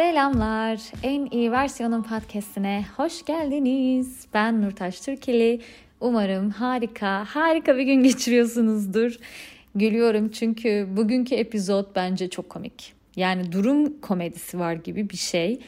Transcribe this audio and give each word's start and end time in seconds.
Selamlar. 0.00 0.80
En 1.02 1.28
iyi 1.30 1.52
versiyonun 1.52 2.02
podcastine 2.02 2.84
hoş 2.96 3.24
geldiniz. 3.24 4.26
Ben 4.34 4.62
Nurtaş 4.62 5.00
Türkeli. 5.00 5.60
Umarım 6.00 6.50
harika, 6.50 7.24
harika 7.24 7.76
bir 7.76 7.82
gün 7.82 8.02
geçiriyorsunuzdur. 8.02 9.16
Gülüyorum 9.74 10.28
çünkü 10.28 10.88
bugünkü 10.96 11.34
epizod 11.34 11.86
bence 11.94 12.30
çok 12.30 12.48
komik. 12.48 12.92
Yani 13.16 13.52
durum 13.52 14.00
komedisi 14.00 14.58
var 14.58 14.72
gibi 14.72 15.10
bir 15.10 15.16
şey. 15.16 15.60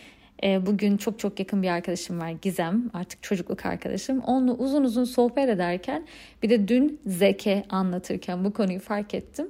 Ee, 0.45 0.67
bugün 0.67 0.97
çok 0.97 1.19
çok 1.19 1.39
yakın 1.39 1.63
bir 1.63 1.69
arkadaşım 1.69 2.21
var 2.21 2.31
Gizem 2.43 2.91
artık 2.95 3.23
çocukluk 3.23 3.67
arkadaşım. 3.67 4.21
Onunla 4.21 4.53
uzun 4.53 4.85
uzun 4.85 5.05
sohbet 5.05 5.49
ederken 5.49 6.07
bir 6.43 6.51
de 6.51 6.69
dün 6.69 7.01
Zeke 7.07 7.65
anlatırken 7.69 8.45
bu 8.45 8.53
konuyu 8.53 8.81
fark 8.81 9.15
ettim. 9.15 9.47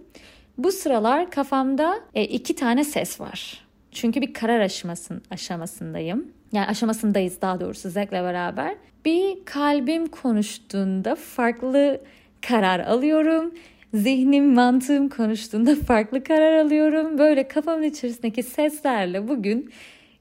Bu 0.58 0.72
sıralar 0.72 1.30
kafamda 1.30 2.00
e, 2.14 2.24
iki 2.24 2.56
tane 2.56 2.84
ses 2.84 3.20
var. 3.20 3.61
Çünkü 3.92 4.20
bir 4.20 4.34
karar 4.34 4.60
aşamasın, 4.60 5.22
aşamasındayım. 5.30 6.32
Yani 6.52 6.66
aşamasındayız 6.66 7.40
daha 7.40 7.60
doğrusu 7.60 7.90
Zek'le 7.90 8.12
beraber. 8.12 8.74
Bir 9.04 9.44
kalbim 9.44 10.06
konuştuğunda 10.06 11.14
farklı 11.14 12.00
karar 12.48 12.80
alıyorum. 12.80 13.54
Zihnim, 13.94 14.54
mantığım 14.54 15.08
konuştuğunda 15.08 15.74
farklı 15.74 16.24
karar 16.24 16.56
alıyorum. 16.56 17.18
Böyle 17.18 17.48
kafamın 17.48 17.82
içerisindeki 17.82 18.42
seslerle 18.42 19.28
bugün 19.28 19.70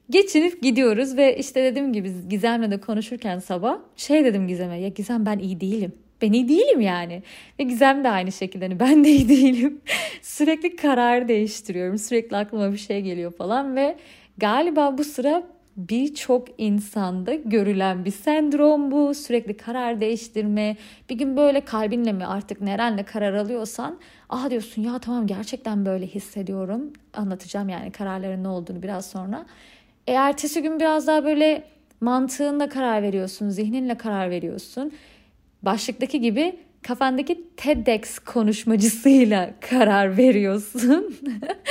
geçinip 0.10 0.62
gidiyoruz 0.62 1.18
ve 1.18 1.38
işte 1.38 1.64
dediğim 1.64 1.94
gibi 1.94 2.14
Gizem'le 2.30 2.72
de 2.72 2.78
konuşurken 2.80 3.40
sabah 3.40 3.78
şey 3.96 4.26
dedim 4.26 4.48
Gizem'e 4.48 4.80
ya 4.80 4.88
Gizem 4.88 5.26
ben 5.26 5.40
iyi 5.40 5.62
değilim. 5.62 5.94
Ben 6.22 6.34
iyi 6.34 6.50
değilim 6.50 6.82
yani. 6.82 7.24
Ve 7.60 7.64
Gizem 7.64 8.04
de 8.04 8.10
aynı 8.10 8.32
şekilde 8.32 8.66
hani 8.66 8.80
ben 8.80 9.04
de 9.04 9.10
iyi 9.10 9.30
değilim. 9.30 9.82
sürekli 10.22 10.76
karar 10.76 11.28
değiştiriyorum. 11.28 11.98
Sürekli 11.98 12.38
aklıma 12.38 12.72
bir 12.72 12.78
şey 12.78 13.02
geliyor 13.02 13.32
falan 13.32 13.76
ve 13.76 13.98
galiba 14.38 14.98
bu 14.98 15.04
sıra 15.04 15.44
birçok 15.78 16.48
insanda 16.58 17.34
görülen 17.34 18.06
bir 18.06 18.12
sendrom 18.12 18.92
bu. 18.92 19.14
Sürekli 19.14 19.58
karar 19.58 20.00
değiştirme. 20.02 20.78
Bir 21.10 21.16
gün 21.16 21.38
böyle 21.38 21.62
kalbinle 21.62 22.14
mi 22.14 22.26
artık 22.26 22.62
nerenle 22.62 23.04
karar 23.04 23.34
alıyorsan 23.34 24.00
ah 24.30 24.50
diyorsun 24.50 24.82
ya 24.82 25.00
tamam 25.00 25.28
gerçekten 25.28 25.86
böyle 25.86 26.08
hissediyorum. 26.08 26.94
Anlatacağım 27.14 27.70
yani 27.70 27.92
kararların 27.92 28.44
ne 28.44 28.48
olduğunu 28.48 28.84
biraz 28.84 29.06
sonra. 29.10 29.46
E, 30.08 30.14
ertesi 30.14 30.62
gün 30.62 30.80
biraz 30.80 31.08
daha 31.08 31.24
böyle 31.26 31.64
mantığınla 32.02 32.70
karar 32.70 33.02
veriyorsun, 33.04 33.50
zihninle 33.50 33.96
karar 33.98 34.30
veriyorsun. 34.30 34.92
Başlıktaki 35.62 36.22
gibi 36.22 36.56
kafandaki 36.82 37.48
TEDx 37.58 38.20
konuşmacısıyla 38.20 39.54
karar 39.70 40.18
veriyorsun. 40.18 41.18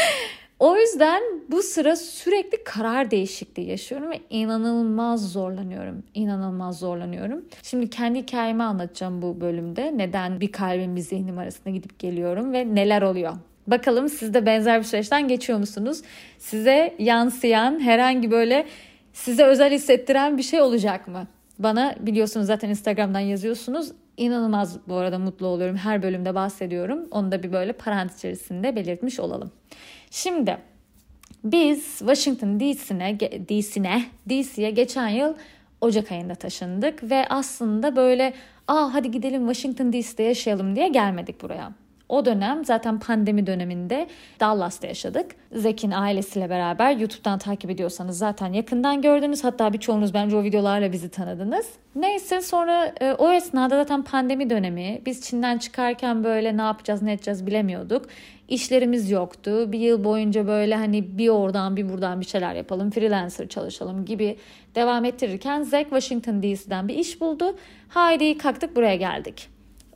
o 0.58 0.76
yüzden 0.76 1.22
bu 1.48 1.62
sıra 1.62 1.96
sürekli 1.96 2.64
karar 2.64 3.10
değişikliği 3.10 3.68
yaşıyorum 3.68 4.10
ve 4.10 4.20
inanılmaz 4.30 5.32
zorlanıyorum. 5.32 6.02
İnanılmaz 6.14 6.78
zorlanıyorum. 6.78 7.44
Şimdi 7.62 7.90
kendi 7.90 8.18
hikayemi 8.18 8.62
anlatacağım 8.62 9.22
bu 9.22 9.40
bölümde. 9.40 9.92
Neden 9.98 10.40
bir 10.40 10.52
kalbim 10.52 10.96
bir 10.96 11.00
zihnim 11.00 11.38
arasında 11.38 11.70
gidip 11.70 11.98
geliyorum 11.98 12.52
ve 12.52 12.74
neler 12.74 13.02
oluyor. 13.02 13.32
Bakalım 13.66 14.08
siz 14.08 14.34
de 14.34 14.46
benzer 14.46 14.78
bir 14.78 14.84
süreçten 14.84 15.28
geçiyor 15.28 15.58
musunuz? 15.58 16.02
Size 16.38 16.94
yansıyan 16.98 17.80
herhangi 17.80 18.30
böyle 18.30 18.66
size 19.12 19.44
özel 19.44 19.72
hissettiren 19.72 20.38
bir 20.38 20.42
şey 20.42 20.60
olacak 20.60 21.08
mı? 21.08 21.26
Bana 21.60 21.94
biliyorsunuz 22.00 22.46
zaten 22.46 22.68
Instagram'dan 22.68 23.20
yazıyorsunuz. 23.20 23.92
İnanılmaz 24.16 24.78
bu 24.88 24.94
arada 24.94 25.18
mutlu 25.18 25.46
oluyorum. 25.46 25.76
Her 25.76 26.02
bölümde 26.02 26.34
bahsediyorum. 26.34 27.08
Onu 27.10 27.32
da 27.32 27.42
bir 27.42 27.52
böyle 27.52 27.72
parantez 27.72 28.18
içerisinde 28.18 28.76
belirtmiş 28.76 29.20
olalım. 29.20 29.50
Şimdi 30.10 30.58
biz 31.44 31.98
Washington 31.98 32.60
DC'ne 32.60 33.20
DC'ne 33.20 34.04
DC'ye 34.28 34.70
geçen 34.70 35.08
yıl 35.08 35.34
Ocak 35.80 36.12
ayında 36.12 36.34
taşındık 36.34 37.10
ve 37.10 37.26
aslında 37.28 37.96
böyle 37.96 38.34
aa 38.68 38.94
hadi 38.94 39.10
gidelim 39.10 39.52
Washington 39.52 39.92
DC'de 39.92 40.22
yaşayalım 40.22 40.76
diye 40.76 40.88
gelmedik 40.88 41.42
buraya. 41.42 41.72
O 42.10 42.24
dönem 42.24 42.64
zaten 42.64 42.98
pandemi 42.98 43.46
döneminde 43.46 44.06
Dallas'ta 44.40 44.86
yaşadık. 44.86 45.26
Zek'in 45.52 45.90
ailesiyle 45.90 46.50
beraber 46.50 46.96
YouTube'dan 46.96 47.38
takip 47.38 47.70
ediyorsanız 47.70 48.18
zaten 48.18 48.52
yakından 48.52 49.02
gördünüz. 49.02 49.44
Hatta 49.44 49.72
birçoğunuz 49.72 50.14
bence 50.14 50.36
o 50.36 50.42
videolarla 50.42 50.92
bizi 50.92 51.08
tanıdınız. 51.08 51.66
Neyse 51.94 52.40
sonra 52.40 52.92
e, 53.00 53.12
o 53.12 53.32
esnada 53.32 53.76
zaten 53.76 54.02
pandemi 54.02 54.50
dönemi. 54.50 55.02
Biz 55.06 55.22
Çin'den 55.22 55.58
çıkarken 55.58 56.24
böyle 56.24 56.56
ne 56.56 56.62
yapacağız 56.62 57.02
ne 57.02 57.12
edeceğiz 57.12 57.46
bilemiyorduk. 57.46 58.06
İşlerimiz 58.48 59.10
yoktu. 59.10 59.72
Bir 59.72 59.78
yıl 59.78 60.04
boyunca 60.04 60.46
böyle 60.46 60.74
hani 60.76 61.18
bir 61.18 61.28
oradan 61.28 61.76
bir 61.76 61.88
buradan 61.88 62.20
bir 62.20 62.26
şeyler 62.26 62.54
yapalım, 62.54 62.90
freelancer 62.90 63.48
çalışalım 63.48 64.04
gibi 64.04 64.36
devam 64.74 65.04
ettirirken 65.04 65.62
Zack 65.62 65.84
Washington 65.90 66.42
DC'den 66.42 66.88
bir 66.88 66.94
iş 66.94 67.20
buldu. 67.20 67.56
Haydi 67.88 68.38
kalktık 68.38 68.76
buraya 68.76 68.96
geldik. 68.96 69.49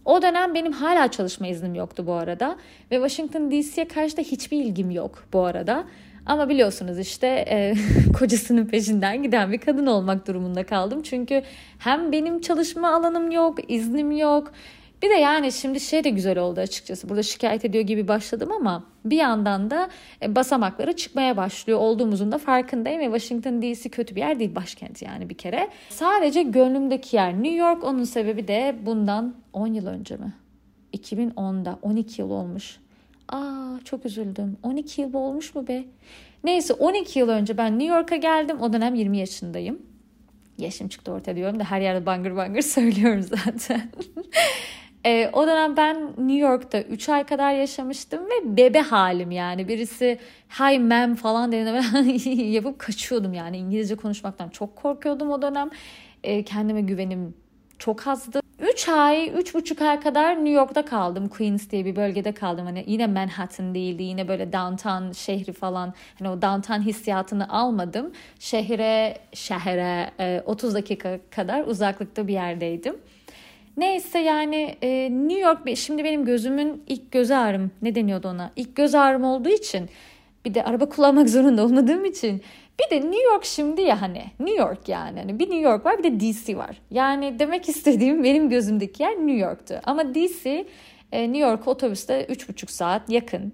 O 0.05 0.23
dönem 0.23 0.55
benim 0.55 0.73
hala 0.73 1.11
çalışma 1.11 1.47
iznim 1.47 1.75
yoktu 1.75 2.07
bu 2.07 2.13
arada. 2.13 2.57
Ve 2.91 2.97
Washington 2.97 3.51
DC'ye 3.51 3.89
karşı 3.89 4.17
da 4.17 4.21
hiçbir 4.21 4.65
ilgim 4.65 4.91
yok 4.91 5.25
bu 5.33 5.45
arada. 5.45 5.85
Ama 6.27 6.49
biliyorsunuz 6.49 6.99
işte 6.99 7.27
e, 7.27 7.75
kocasının 8.19 8.67
peşinden 8.67 9.23
giden 9.23 9.53
bir 9.53 9.59
kadın 9.59 9.87
olmak 9.87 10.27
durumunda 10.27 10.67
kaldım. 10.67 11.03
Çünkü 11.03 11.43
hem 11.79 12.13
benim 12.13 12.41
çalışma 12.41 12.95
alanım 12.95 13.31
yok, 13.31 13.73
iznim 13.73 14.13
yok. 14.13 14.53
Bir 15.03 15.10
de 15.10 15.15
yani 15.15 15.53
şimdi 15.53 15.81
şey 15.81 16.05
de 16.05 16.10
güzel 16.10 16.38
oldu 16.38 16.60
açıkçası. 16.60 17.09
Burada 17.09 17.22
şikayet 17.22 17.65
ediyor 17.65 17.84
gibi 17.84 18.09
başladım 18.09 18.53
ama 18.53 18.84
bir 19.05 19.16
yandan 19.16 19.71
da 19.71 19.88
e, 20.22 20.34
basamakları 20.37 20.93
çıkmaya 20.93 21.37
başlıyor 21.37 21.78
olduğumuzun 21.78 22.32
da 22.32 22.38
farkındayım 22.38 23.00
ve 23.00 23.05
Washington 23.19 23.62
DC 23.62 23.88
kötü 23.88 24.16
bir 24.16 24.21
yer 24.21 24.38
değil 24.38 24.55
başkent 24.55 25.03
yani 25.03 25.31
bir 25.31 25.34
kere. 25.34 25.69
Sadece 25.91 26.43
gönlümdeki 26.43 27.16
yer 27.16 27.34
New 27.34 27.56
York 27.56 27.84
onun 27.84 28.05
sebebi 28.05 28.49
de 28.49 28.77
bundan 28.87 29.34
10 29.53 29.66
yıl 29.66 29.87
önce 29.87 30.16
mi? 30.16 30.32
2010'da 30.94 31.78
12 31.82 32.22
yıl 32.22 32.31
olmuş. 32.31 32.76
Aa 33.28 33.78
çok 33.84 34.06
üzüldüm. 34.06 34.56
12 34.62 35.00
yıl 35.00 35.15
olmuş 35.15 35.55
mu 35.55 35.69
be? 35.69 35.84
Neyse 36.44 36.75
12 36.75 37.19
yıl 37.19 37.28
önce 37.28 37.56
ben 37.56 37.78
New 37.78 37.97
York'a 37.97 38.16
geldim. 38.16 38.61
O 38.61 38.72
dönem 38.72 38.94
20 38.94 39.19
yaşındayım. 39.19 39.82
Yaşım 40.59 40.88
çıktı 40.88 41.12
ortaya 41.12 41.37
diyorum 41.37 41.61
da 41.61 41.65
her 41.65 41.81
yerde 41.81 42.06
bangır 42.06 42.37
bangır 42.37 42.62
söylüyorum 42.76 43.22
zaten. 43.22 43.82
E, 45.07 45.31
o 45.33 45.47
dönem 45.47 45.77
ben 45.77 46.07
New 46.19 46.39
York'ta 46.39 46.81
3 46.81 47.09
ay 47.09 47.25
kadar 47.25 47.53
yaşamıştım 47.53 48.25
ve 48.25 48.57
bebe 48.57 48.81
halim 48.81 49.31
yani. 49.31 49.69
Birisi 49.69 50.19
hi 50.61 50.79
ma'am 50.79 51.15
falan 51.15 51.53
dediğinde 51.53 52.31
yapıp 52.45 52.79
kaçıyordum 52.79 53.35
yani. 53.35 53.57
İngilizce 53.57 53.97
konuşmaktan 53.97 54.49
çok 54.49 54.77
korkuyordum 54.77 55.31
o 55.31 55.43
dönem. 55.43 55.71
E, 56.25 56.43
kendime 56.43 56.81
güvenim 56.81 57.35
çok 57.79 58.07
azdı. 58.07 58.41
3 58.59 58.89
ay, 58.89 59.27
3,5 59.27 59.89
ay 59.89 60.01
kadar 60.01 60.37
New 60.37 60.51
York'ta 60.51 60.85
kaldım. 60.85 61.29
Queens 61.29 61.71
diye 61.71 61.85
bir 61.85 61.97
bölgede 61.97 62.33
kaldım. 62.33 62.67
Hani 62.67 62.85
yine 62.87 63.07
Manhattan 63.07 63.75
değildi. 63.75 64.03
Yine 64.03 64.29
böyle 64.29 64.53
downtown 64.53 65.13
şehri 65.13 65.53
falan. 65.53 65.95
Hani 66.19 66.29
o 66.29 66.43
downtown 66.43 66.81
hissiyatını 66.81 67.49
almadım. 67.49 68.13
Şehre, 68.39 69.19
şehre 69.33 70.11
30 70.47 70.75
dakika 70.75 71.19
kadar 71.31 71.67
uzaklıkta 71.67 72.29
bir 72.29 72.33
yerdeydim. 72.33 72.97
Neyse 73.77 74.19
yani 74.19 74.77
e, 74.83 75.09
New 75.12 75.41
York 75.41 75.77
şimdi 75.77 76.05
benim 76.05 76.25
gözümün 76.25 76.83
ilk 76.87 77.12
göz 77.12 77.31
ağrım 77.31 77.71
ne 77.83 77.95
deniyordu 77.95 78.29
ona? 78.29 78.51
İlk 78.57 78.77
göz 78.77 78.95
ağrım 78.95 79.25
olduğu 79.25 79.49
için 79.49 79.89
bir 80.45 80.55
de 80.55 80.65
araba 80.65 80.89
kullanmak 80.89 81.29
zorunda 81.31 81.65
olmadığım 81.65 82.05
için 82.05 82.43
bir 82.81 82.91
de 82.91 83.01
New 83.01 83.23
York 83.23 83.45
şimdi 83.45 83.83
ya 83.83 84.03
hani 84.03 84.25
New 84.41 84.62
York 84.62 84.89
yani 84.89 85.19
hani 85.21 85.39
bir 85.39 85.45
New 85.45 85.61
York 85.61 85.87
var 85.87 85.99
bir 85.99 86.05
de 86.05 86.21
DC 86.21 86.57
var. 86.57 86.77
Yani 86.91 87.39
demek 87.39 87.69
istediğim 87.69 88.25
benim 88.25 88.49
gözümdeki 88.49 89.03
yer 89.03 89.12
New 89.12 89.47
York'tu. 89.47 89.81
Ama 89.85 90.15
DC 90.15 90.67
e, 91.15 91.23
New 91.23 91.39
York 91.39 91.69
otobüste 91.69 92.25
3,5 92.25 92.71
saat 92.71 93.11
yakın. 93.11 93.53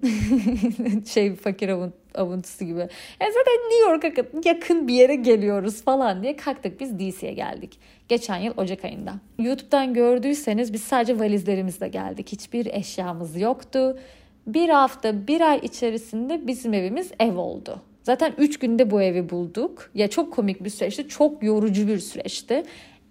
şey 1.07 1.35
fakir 1.35 1.69
avunt, 1.69 1.95
avuntusu 2.15 2.65
gibi. 2.65 2.79
Yani 3.21 3.33
zaten 3.35 3.55
New 3.71 3.91
York'a 3.91 4.49
yakın 4.49 4.89
bir 4.89 4.95
yere 4.95 5.15
geliyoruz 5.15 5.83
falan 5.83 6.23
diye 6.23 6.37
kalktık 6.37 6.81
biz 6.81 6.99
DC'ye 6.99 7.33
geldik. 7.33 7.79
Geçen 8.09 8.37
yıl 8.37 8.53
Ocak 8.57 8.85
ayında. 8.85 9.15
YouTube'dan 9.39 9.95
gördüyseniz 9.95 10.73
biz 10.73 10.83
sadece 10.83 11.19
valizlerimizle 11.19 11.89
geldik. 11.89 12.33
Hiçbir 12.33 12.67
eşyamız 12.67 13.41
yoktu. 13.41 13.99
Bir 14.47 14.69
hafta, 14.69 15.27
bir 15.27 15.41
ay 15.41 15.59
içerisinde 15.63 16.47
bizim 16.47 16.75
evimiz 16.75 17.11
ev 17.21 17.37
oldu. 17.37 17.81
Zaten 18.03 18.33
3 18.39 18.59
günde 18.59 18.91
bu 18.91 19.03
evi 19.03 19.31
bulduk. 19.31 19.91
Ya 19.95 20.09
çok 20.09 20.33
komik 20.33 20.65
bir 20.65 20.71
süreçti. 20.71 21.09
Çok 21.09 21.43
yorucu 21.43 21.89
bir 21.89 21.99
süreçti. 21.99 22.63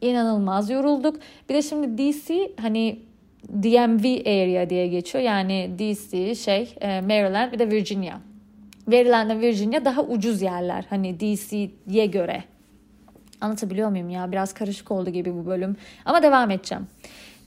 İnanılmaz 0.02 0.70
yorulduk. 0.70 1.20
Bir 1.50 1.56
de 1.56 1.62
şimdi 1.62 1.98
DC 1.98 2.52
hani 2.62 3.09
DMV 3.48 4.22
area 4.26 4.70
diye 4.70 4.88
geçiyor. 4.88 5.24
Yani 5.24 5.72
DC, 5.80 6.36
şey, 6.36 6.76
e, 6.82 7.02
Maryland 7.02 7.52
bir 7.52 7.60
de 7.60 7.72
Virginia. 7.72 8.18
Maryland 8.88 9.30
ve 9.30 9.40
Virginia 9.40 9.86
daha 9.86 10.02
ucuz 10.02 10.42
yerler. 10.42 10.86
Hani 10.90 11.20
DC'ye 11.20 12.06
göre. 12.06 12.44
Anlatabiliyor 13.42 13.90
muyum 13.90 14.10
ya? 14.10 14.32
Biraz 14.32 14.54
karışık 14.54 14.92
oldu 14.92 15.10
gibi 15.10 15.34
bu 15.34 15.46
bölüm. 15.46 15.76
Ama 16.06 16.24
devam 16.24 16.52
edeceğim. 16.52 16.88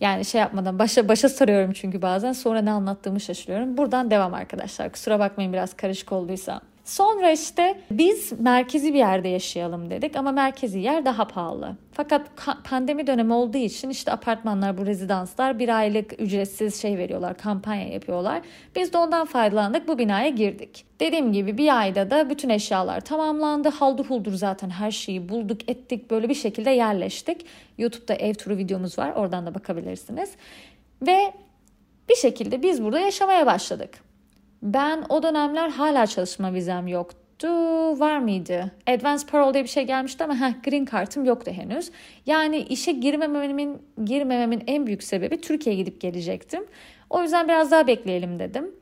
Yani 0.01 0.25
şey 0.25 0.41
yapmadan 0.41 0.79
başa 0.79 1.09
başa 1.09 1.29
sarıyorum 1.29 1.73
çünkü 1.73 2.03
bazen 2.03 2.33
sonra 2.33 2.63
ne 2.63 2.71
anlattığımı 2.71 3.21
şaşırıyorum. 3.21 3.77
Buradan 3.77 4.11
devam 4.11 4.35
arkadaşlar. 4.35 4.93
Kusura 4.93 5.19
bakmayın 5.19 5.53
biraz 5.53 5.75
karışık 5.75 6.13
olduysa. 6.13 6.61
Sonra 6.85 7.31
işte 7.31 7.81
biz 7.91 8.41
merkezi 8.41 8.95
bir 8.95 8.99
yerde 8.99 9.29
yaşayalım 9.29 9.91
dedik 9.91 10.17
ama 10.17 10.33
merkezi 10.33 10.79
yer 10.79 11.05
daha 11.05 11.29
pahalı. 11.29 11.77
Fakat 11.93 12.31
pandemi 12.65 13.07
dönemi 13.07 13.33
olduğu 13.33 13.59
için 13.59 13.91
işte 13.91 14.13
apartmanlar, 14.13 14.79
bu 14.79 14.87
rezidanslar 14.87 15.59
bir 15.59 15.79
aylık 15.79 16.21
ücretsiz 16.21 16.83
şey 16.83 16.99
veriyorlar, 16.99 17.39
kampanya 17.39 17.89
yapıyorlar. 17.89 18.43
Biz 18.77 18.93
de 18.93 18.99
ondan 18.99 19.27
faydalandık, 19.27 19.89
bu 19.89 19.99
binaya 19.99 20.29
girdik. 20.29 20.85
Dediğim 21.01 21.33
gibi 21.33 21.59
bir 21.59 21.79
ayda 21.79 22.11
da 22.11 22.31
bütün 22.31 22.49
eşyalar 22.49 23.01
tamamlandı. 23.01 23.69
Haldır 23.69 24.05
huldur 24.05 24.33
zaten 24.33 24.71
her 24.71 24.91
şeyi 24.91 25.29
bulduk, 25.29 25.71
ettik, 25.71 26.11
böyle 26.11 26.29
bir 26.29 26.35
şekilde 26.35 26.71
yerleştik. 26.71 27.47
YouTube'da 27.79 28.15
ev 28.15 28.35
turu 28.35 28.57
videomuz 28.57 28.99
var, 28.99 29.13
oradan 29.13 29.47
da 29.47 29.55
bakabilirsiniz. 29.55 30.31
Ve 31.03 31.33
bir 32.09 32.17
şekilde 32.17 32.63
biz 32.63 32.83
burada 32.83 33.01
yaşamaya 33.01 33.47
başladık. 33.47 33.99
Ben 34.63 35.05
o 35.09 35.23
dönemler 35.23 35.69
hala 35.69 36.07
çalışma 36.07 36.55
vizem 36.55 36.87
yoktu. 36.87 37.22
Var 38.01 38.19
mıydı? 38.19 38.73
Advanced 38.87 39.29
Parole 39.29 39.55
diye 39.55 39.65
bir 39.65 39.69
şey 39.69 39.85
gelmişti 39.85 40.25
ama 40.25 40.41
heh, 40.41 40.63
green 40.65 40.85
kartım 40.85 41.25
yoktu 41.25 41.51
henüz. 41.51 41.91
Yani 42.27 42.59
işe 42.59 42.93
girmememin, 42.93 43.83
girmememin 44.05 44.65
en 44.67 44.87
büyük 44.87 45.03
sebebi 45.03 45.41
Türkiye'ye 45.41 45.83
gidip 45.83 46.01
gelecektim. 46.01 46.67
O 47.11 47.23
yüzden 47.23 47.49
biraz 47.49 47.71
daha 47.71 47.87
bekleyelim 47.87 48.39
dedim. 48.39 48.75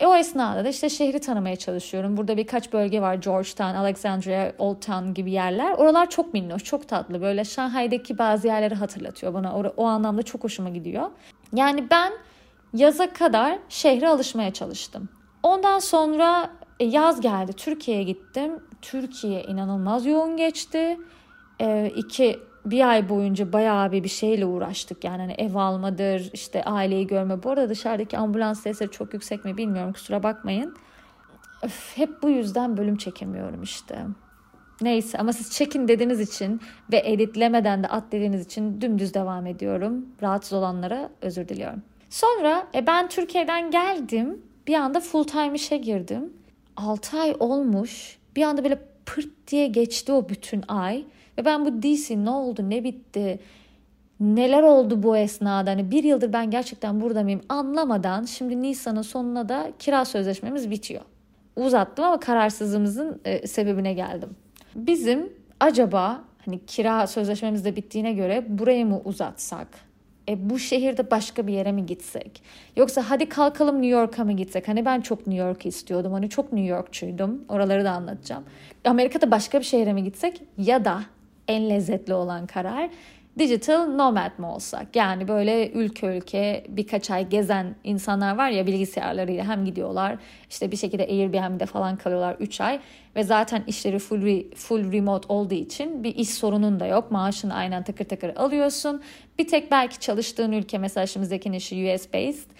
E 0.00 0.06
o 0.06 0.14
esnada 0.14 0.64
da 0.64 0.68
işte 0.68 0.88
şehri 0.88 1.20
tanımaya 1.20 1.56
çalışıyorum. 1.56 2.16
Burada 2.16 2.36
birkaç 2.36 2.72
bölge 2.72 3.00
var. 3.00 3.14
Georgetown, 3.14 3.74
Alexandria, 3.74 4.52
Old 4.58 4.80
Town 4.80 5.14
gibi 5.14 5.30
yerler. 5.30 5.72
Oralar 5.72 6.10
çok 6.10 6.34
minnoş, 6.34 6.64
çok 6.64 6.88
tatlı. 6.88 7.22
Böyle 7.22 7.44
Şanghay'daki 7.44 8.18
bazı 8.18 8.46
yerleri 8.46 8.74
hatırlatıyor 8.74 9.34
bana. 9.34 9.56
O, 9.56 9.62
o 9.76 9.84
anlamda 9.84 10.22
çok 10.22 10.44
hoşuma 10.44 10.68
gidiyor. 10.68 11.10
Yani 11.52 11.90
ben 11.90 12.12
yaza 12.74 13.12
kadar 13.12 13.58
şehre 13.68 14.08
alışmaya 14.08 14.52
çalıştım. 14.52 15.08
Ondan 15.42 15.78
sonra 15.78 16.50
e, 16.80 16.84
yaz 16.84 17.20
geldi. 17.20 17.52
Türkiye'ye 17.52 18.02
gittim. 18.02 18.52
Türkiye 18.82 19.42
inanılmaz 19.42 20.06
yoğun 20.06 20.36
geçti. 20.36 20.98
E, 21.60 21.92
iki 21.96 22.40
bir 22.66 22.88
ay 22.88 23.08
boyunca 23.08 23.52
bayağı 23.52 23.92
bir 23.92 24.04
bir 24.04 24.08
şeyle 24.08 24.46
uğraştık. 24.46 25.04
Yani 25.04 25.22
hani 25.22 25.32
ev 25.32 25.54
almadır, 25.54 26.30
işte 26.32 26.64
aileyi 26.64 27.06
görme. 27.06 27.42
Bu 27.42 27.50
arada 27.50 27.68
dışarıdaki 27.68 28.18
ambulans 28.18 28.62
sesleri 28.62 28.90
çok 28.90 29.14
yüksek 29.14 29.44
mi 29.44 29.56
bilmiyorum 29.56 29.92
kusura 29.92 30.22
bakmayın. 30.22 30.76
Öf, 31.62 31.96
hep 31.96 32.22
bu 32.22 32.30
yüzden 32.30 32.76
bölüm 32.76 32.96
çekemiyorum 32.96 33.62
işte. 33.62 34.06
Neyse 34.80 35.18
ama 35.18 35.32
siz 35.32 35.52
çekin 35.52 35.88
dediğiniz 35.88 36.20
için 36.20 36.60
ve 36.92 37.02
editlemeden 37.04 37.82
de 37.82 37.88
at 37.88 38.12
dediğiniz 38.12 38.46
için 38.46 38.80
dümdüz 38.80 39.14
devam 39.14 39.46
ediyorum. 39.46 40.06
Rahatsız 40.22 40.52
olanlara 40.52 41.10
özür 41.22 41.48
diliyorum. 41.48 41.82
Sonra 42.10 42.66
e, 42.74 42.86
ben 42.86 43.08
Türkiye'den 43.08 43.70
geldim. 43.70 44.42
Bir 44.66 44.74
anda 44.74 45.00
full 45.00 45.24
time 45.24 45.54
işe 45.54 45.76
girdim. 45.76 46.32
6 46.76 47.20
ay 47.20 47.36
olmuş. 47.40 48.18
Bir 48.36 48.42
anda 48.42 48.64
böyle 48.64 48.78
pırt 49.06 49.48
diye 49.48 49.66
geçti 49.66 50.12
o 50.12 50.28
bütün 50.28 50.62
ay. 50.68 51.04
Ve 51.38 51.44
ben 51.44 51.66
bu 51.66 51.82
DC 51.82 52.24
ne 52.24 52.30
oldu 52.30 52.70
ne 52.70 52.84
bitti 52.84 53.38
neler 54.20 54.62
oldu 54.62 55.02
bu 55.02 55.16
esnada 55.16 55.70
hani 55.70 55.90
bir 55.90 56.04
yıldır 56.04 56.32
ben 56.32 56.50
gerçekten 56.50 57.00
burada 57.00 57.22
mıyım 57.22 57.40
anlamadan 57.48 58.24
şimdi 58.24 58.62
Nisan'ın 58.62 59.02
sonuna 59.02 59.48
da 59.48 59.72
kira 59.78 60.04
sözleşmemiz 60.04 60.70
bitiyor. 60.70 61.02
Uzattım 61.56 62.04
ama 62.04 62.20
kararsızlığımızın 62.20 63.20
e, 63.24 63.46
sebebine 63.46 63.94
geldim. 63.94 64.30
Bizim 64.74 65.32
acaba 65.60 66.24
hani 66.44 66.66
kira 66.66 67.06
sözleşmemiz 67.06 67.64
de 67.64 67.76
bittiğine 67.76 68.12
göre 68.12 68.44
burayı 68.48 68.86
mı 68.86 69.00
uzatsak? 69.04 69.85
E, 70.28 70.50
bu 70.50 70.58
şehirde 70.58 71.10
başka 71.10 71.46
bir 71.46 71.52
yere 71.52 71.72
mi 71.72 71.86
gitsek? 71.86 72.42
Yoksa 72.76 73.10
hadi 73.10 73.28
kalkalım 73.28 73.82
New 73.82 73.98
York'a 73.98 74.24
mı 74.24 74.32
gitsek? 74.32 74.68
Hani 74.68 74.84
ben 74.84 75.00
çok 75.00 75.26
New 75.26 75.46
York 75.46 75.66
istiyordum. 75.66 76.12
Hani 76.12 76.30
çok 76.30 76.52
New 76.52 76.68
Yorkçuydum. 76.68 77.44
Oraları 77.48 77.84
da 77.84 77.90
anlatacağım. 77.90 78.44
Amerika'da 78.84 79.30
başka 79.30 79.58
bir 79.58 79.64
şehre 79.64 79.92
mi 79.92 80.04
gitsek? 80.04 80.42
Ya 80.58 80.84
da 80.84 81.02
en 81.48 81.70
lezzetli 81.70 82.14
olan 82.14 82.46
karar 82.46 82.90
digital 83.38 83.86
nomad 83.86 84.38
mı 84.38 84.54
olsak? 84.54 84.96
Yani 84.96 85.28
böyle 85.28 85.70
ülke 85.70 86.06
ülke 86.16 86.64
birkaç 86.68 87.10
ay 87.10 87.28
gezen 87.28 87.74
insanlar 87.84 88.36
var 88.36 88.50
ya 88.50 88.66
bilgisayarlarıyla 88.66 89.48
hem 89.48 89.64
gidiyorlar 89.64 90.16
işte 90.50 90.70
bir 90.70 90.76
şekilde 90.76 91.02
Airbnb'de 91.02 91.66
falan 91.66 91.96
kalıyorlar 91.96 92.36
3 92.40 92.60
ay 92.60 92.80
ve 93.16 93.22
zaten 93.22 93.64
işleri 93.66 93.98
full, 93.98 94.22
re, 94.22 94.54
full 94.54 94.92
remote 94.92 95.32
olduğu 95.32 95.54
için 95.54 96.04
bir 96.04 96.14
iş 96.14 96.28
sorunun 96.28 96.80
da 96.80 96.86
yok. 96.86 97.10
Maaşını 97.10 97.54
aynen 97.54 97.82
takır 97.82 98.04
takır 98.04 98.36
alıyorsun. 98.36 99.02
Bir 99.38 99.48
tek 99.48 99.70
belki 99.70 100.00
çalıştığın 100.00 100.52
ülke 100.52 100.78
mesela 100.78 101.06
şimdi 101.06 101.26
Zeki'nin 101.26 101.56
işi 101.56 101.74
US 101.94 102.14
based. 102.14 102.50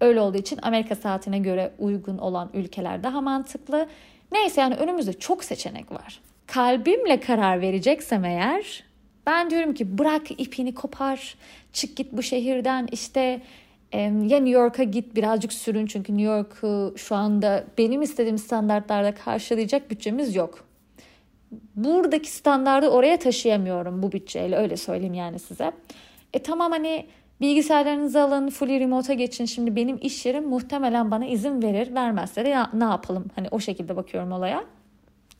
Öyle 0.00 0.20
olduğu 0.20 0.38
için 0.38 0.58
Amerika 0.62 0.94
saatine 0.94 1.38
göre 1.38 1.72
uygun 1.78 2.18
olan 2.18 2.50
ülkeler 2.54 3.02
daha 3.02 3.20
mantıklı. 3.20 3.88
Neyse 4.32 4.60
yani 4.60 4.74
önümüzde 4.74 5.12
çok 5.12 5.44
seçenek 5.44 5.92
var. 5.92 6.20
Kalbimle 6.46 7.20
karar 7.20 7.60
vereceksem 7.60 8.24
eğer 8.24 8.85
ben 9.26 9.50
diyorum 9.50 9.74
ki 9.74 9.98
bırak 9.98 10.30
ipini 10.30 10.74
kopar, 10.74 11.34
çık 11.72 11.96
git 11.96 12.12
bu 12.12 12.22
şehirden 12.22 12.88
işte 12.92 13.42
ya 13.92 14.10
New 14.40 14.48
York'a 14.48 14.82
git 14.82 15.16
birazcık 15.16 15.52
sürün 15.52 15.86
çünkü 15.86 16.12
New 16.16 16.32
York'u 16.32 16.94
şu 16.96 17.14
anda 17.14 17.64
benim 17.78 18.02
istediğim 18.02 18.38
standartlarda 18.38 19.14
karşılayacak 19.14 19.90
bütçemiz 19.90 20.34
yok. 20.36 20.64
Buradaki 21.76 22.30
standardı 22.30 22.88
oraya 22.88 23.18
taşıyamıyorum 23.18 24.02
bu 24.02 24.12
bütçeyle 24.12 24.56
öyle 24.56 24.76
söyleyeyim 24.76 25.14
yani 25.14 25.38
size. 25.38 25.72
E 26.34 26.38
tamam 26.38 26.72
hani 26.72 27.06
bilgisayarlarınızı 27.40 28.22
alın 28.22 28.50
fully 28.50 28.80
remote'a 28.80 29.14
geçin 29.14 29.44
şimdi 29.44 29.76
benim 29.76 29.98
iş 30.02 30.26
yerim 30.26 30.48
muhtemelen 30.48 31.10
bana 31.10 31.26
izin 31.26 31.62
verir 31.62 31.94
vermezse 31.94 32.44
de 32.44 32.48
ya, 32.48 32.70
ne 32.74 32.84
yapalım 32.84 33.24
hani 33.34 33.48
o 33.50 33.60
şekilde 33.60 33.96
bakıyorum 33.96 34.32
olaya. 34.32 34.64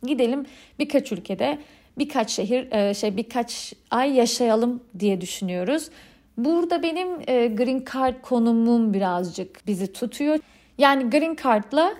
Gidelim 0.03 0.45
birkaç 0.79 1.11
ülkede 1.11 1.57
birkaç 1.99 2.31
şehir 2.31 2.71
e, 2.71 2.93
şey 2.93 3.17
birkaç 3.17 3.73
ay 3.91 4.15
yaşayalım 4.15 4.83
diye 4.99 5.21
düşünüyoruz. 5.21 5.89
Burada 6.37 6.83
benim 6.83 7.07
e, 7.27 7.47
green 7.47 7.85
card 7.93 8.21
konumum 8.21 8.93
birazcık 8.93 9.67
bizi 9.67 9.93
tutuyor. 9.93 10.39
Yani 10.77 11.09
green 11.09 11.37
card'la 11.43 11.93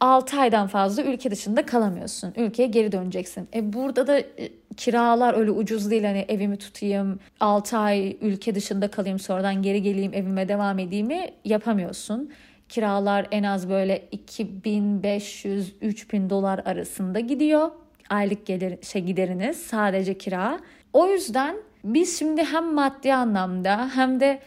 6 0.00 0.40
aydan 0.40 0.66
fazla 0.66 1.02
ülke 1.02 1.30
dışında 1.30 1.66
kalamıyorsun. 1.66 2.32
Ülkeye 2.36 2.68
geri 2.68 2.92
döneceksin. 2.92 3.48
E 3.54 3.72
burada 3.72 4.06
da 4.06 4.18
e, 4.18 4.52
kiralar 4.76 5.34
öyle 5.34 5.50
ucuz 5.50 5.90
değil. 5.90 6.04
Hani 6.04 6.24
evimi 6.28 6.56
tutayım, 6.56 7.20
6 7.40 7.78
ay 7.78 8.16
ülke 8.20 8.54
dışında 8.54 8.88
kalayım, 8.88 9.18
sonradan 9.18 9.62
geri 9.62 9.82
geleyim, 9.82 10.14
evime 10.14 10.48
devam 10.48 10.78
edeyim 10.78 11.08
yapamıyorsun. 11.44 12.32
Kiralar 12.68 13.26
en 13.30 13.42
az 13.42 13.68
böyle 13.68 14.08
2500-3000 14.12 16.30
dolar 16.30 16.62
arasında 16.64 17.20
gidiyor 17.20 17.70
aylık 18.10 18.46
gelir, 18.46 18.82
şey 18.82 19.02
gideriniz 19.02 19.56
sadece 19.56 20.18
kira. 20.18 20.60
O 20.92 21.06
yüzden 21.06 21.56
biz 21.84 22.18
şimdi 22.18 22.44
hem 22.44 22.74
maddi 22.74 23.14
anlamda 23.14 23.90
hem 23.94 24.20
de 24.20 24.40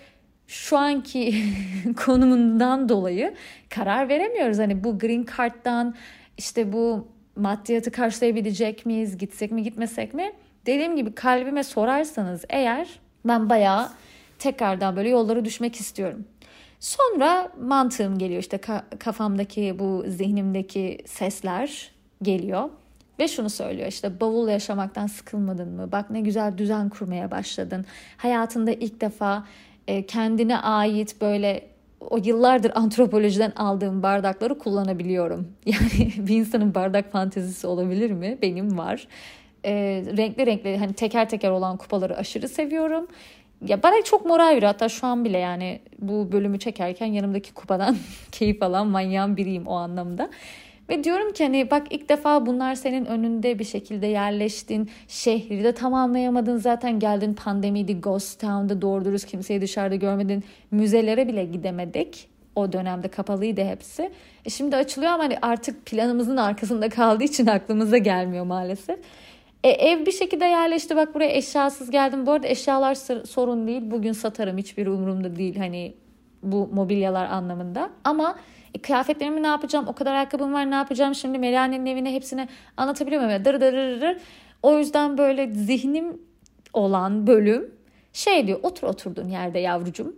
şu 0.48 0.78
anki 0.78 1.36
konumundan 2.06 2.90
dolayı 2.90 3.34
karar 3.70 4.10
veremiyoruz. 4.10 4.60
Hani 4.60 4.84
bu 4.84 5.00
green 5.00 5.26
card'dan 5.38 5.96
işte 6.38 6.74
bu 6.74 7.08
maddiyatı 7.36 7.92
karşılayabilecek 7.92 8.86
miyiz? 8.86 9.18
Gitsek 9.18 9.52
mi 9.52 9.64
gitmesek 9.64 10.14
mi? 10.14 10.32
Dediğim 10.66 10.96
gibi 10.96 11.16
kalbime 11.16 11.64
sorarsanız 11.64 12.46
eğer 12.50 13.00
ben 13.26 13.50
bayağı 13.50 13.90
tekrardan 14.40 14.96
böyle 14.96 15.10
yollara 15.10 15.46
düşmek 15.46 15.76
istiyorum. 15.76 16.26
Sonra 16.80 17.52
mantığım 17.62 18.18
geliyor 18.18 18.42
işte 18.42 18.58
kafamdaki 19.00 19.80
bu 19.80 20.04
zihnimdeki 20.08 20.98
sesler 21.06 21.92
geliyor. 22.22 22.70
Ve 23.20 23.28
şunu 23.28 23.50
söylüyor 23.50 23.88
işte 23.88 24.20
bavul 24.20 24.48
yaşamaktan 24.48 25.08
sıkılmadın 25.08 25.70
mı? 25.70 25.92
Bak 25.92 26.10
ne 26.10 26.22
güzel 26.22 26.58
düzen 26.58 26.90
kurmaya 26.90 27.32
başladın. 27.32 27.86
Hayatında 28.18 28.72
ilk 28.72 29.02
defa 29.02 29.46
e, 29.88 30.06
kendine 30.06 30.58
ait 30.58 31.22
böyle 31.22 31.68
o 32.00 32.18
yıllardır 32.18 32.72
antropolojiden 32.76 33.52
aldığım 33.56 34.04
bardakları 34.04 34.58
kullanabiliyorum. 34.58 35.48
Yani 35.66 36.28
bir 36.28 36.36
insanın 36.36 36.76
bardak 36.76 37.12
fantezisi 37.12 37.68
olabilir 37.68 38.12
mi? 38.12 38.38
Benim 38.42 38.78
var. 38.78 39.08
E, 39.66 39.74
renkli 40.18 40.46
renkli 40.46 40.78
hani 40.78 40.94
teker 40.94 41.30
teker 41.30 41.50
olan 41.50 41.78
kupaları 41.78 42.18
aşırı 42.18 42.48
seviyorum. 42.48 43.08
Ya 43.68 43.84
bana 43.84 44.04
çok 44.04 44.26
moral 44.26 44.56
veriyor. 44.56 44.72
Hatta 44.72 44.90
şu 44.90 45.08
an 45.08 45.26
bile 45.26 45.38
yani 45.38 45.80
bu 46.00 46.32
bölümü 46.32 46.60
çekerken 46.60 47.06
yanımdaki 47.06 47.54
kupadan 47.54 47.98
keyif 48.32 48.64
alan 48.64 48.88
manyağın 48.88 49.38
biriyim 49.38 49.68
o 49.68 49.74
anlamda. 49.74 50.30
Ve 50.90 51.04
diyorum 51.04 51.34
ki 51.34 51.44
hani 51.44 51.72
bak 51.72 51.88
ilk 51.90 52.10
defa 52.10 52.46
bunlar 52.46 52.76
senin 52.76 53.06
önünde 53.06 53.60
bir 53.60 53.64
şekilde 53.64 54.08
yerleştin. 54.08 54.90
Şehri 55.08 55.64
de 55.64 55.72
tamamlayamadın 55.72 56.58
zaten 56.58 57.00
geldin 57.00 57.34
pandemiydi 57.34 58.02
Ghost 58.02 58.40
Town'da 58.40 58.82
doğru 58.82 59.06
dürüst 59.06 59.26
kimseyi 59.26 59.62
dışarıda 59.62 59.96
görmedin. 59.96 60.44
Müzelere 60.72 61.28
bile 61.28 61.46
gidemedik. 61.46 62.28
O 62.56 62.72
dönemde 62.74 63.08
kapalıydı 63.08 63.64
hepsi. 63.64 64.12
E 64.46 64.50
şimdi 64.50 64.76
açılıyor 64.76 65.12
ama 65.12 65.24
hani 65.24 65.38
artık 65.42 65.86
planımızın 65.86 66.38
arkasında 66.38 66.90
kaldığı 66.90 67.24
için 67.24 67.48
aklımıza 67.48 67.98
gelmiyor 67.98 68.46
maalesef. 68.46 69.00
E, 69.64 69.70
ev 69.70 70.06
bir 70.06 70.12
şekilde 70.12 70.46
yerleşti. 70.46 70.96
Bak 70.96 71.16
buraya 71.16 71.32
eşyasız 71.32 71.92
geldim. 71.92 72.26
Bu 72.26 72.32
arada 72.32 72.48
eşyalar 72.48 72.96
sorun 73.26 73.68
değil. 73.68 73.82
Bugün 73.92 74.12
satarım. 74.12 74.58
Hiçbir 74.58 74.88
umurumda 74.88 75.36
değil. 75.36 75.58
Hani 75.58 75.94
bu 76.44 76.68
mobilyalar 76.68 77.26
anlamında. 77.26 77.90
Ama 78.04 78.36
E, 78.76 78.82
kıyafetlerimi 78.82 79.44
ne 79.44 79.48
yapacağım? 79.48 79.88
O 79.88 79.94
kadar 79.94 80.14
ayakkabım 80.14 80.54
var 80.54 80.72
ne 80.72 80.76
yapacağım? 80.76 81.16
Şimdi 81.16 81.40
Melane'nin 81.40 81.86
evine 81.86 82.14
hepsini 82.14 82.48
anlatabiliyor 82.78 83.24
muyum? 83.24 83.46
Dır 83.46 83.62
dır 83.62 83.74
dır 83.74 84.02
dır. 84.02 84.18
O 84.64 84.78
yüzden 84.78 85.18
böyle 85.18 85.54
zihnim 85.54 86.22
olan 86.74 87.28
bölüm 87.28 87.72
şey 88.14 88.48
diyor 88.48 88.60
otur 88.64 88.88
oturduğun 88.88 89.30
yerde 89.30 89.60
yavrucum. 89.60 90.16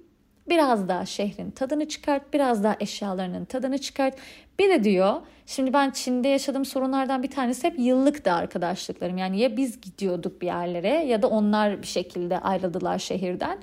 Biraz 0.49 0.87
daha 0.87 1.05
şehrin 1.05 1.51
tadını 1.51 1.87
çıkart, 1.87 2.33
biraz 2.33 2.63
daha 2.63 2.75
eşyalarının 2.79 3.45
tadını 3.45 3.77
çıkart. 3.77 4.15
Bir 4.59 4.69
de 4.69 4.83
diyor, 4.83 5.13
şimdi 5.45 5.73
ben 5.73 5.91
Çin'de 5.91 6.27
yaşadığım 6.27 6.65
sorunlardan 6.65 7.23
bir 7.23 7.31
tanesi 7.31 7.67
hep 7.67 7.79
yıllık 7.79 8.25
da 8.25 8.33
arkadaşlıklarım. 8.33 9.17
Yani 9.17 9.39
ya 9.39 9.57
biz 9.57 9.81
gidiyorduk 9.81 10.41
bir 10.41 10.45
yerlere 10.45 10.89
ya 11.05 11.21
da 11.21 11.27
onlar 11.27 11.81
bir 11.81 11.87
şekilde 11.87 12.39
ayrıldılar 12.39 12.99
şehirden. 12.99 13.57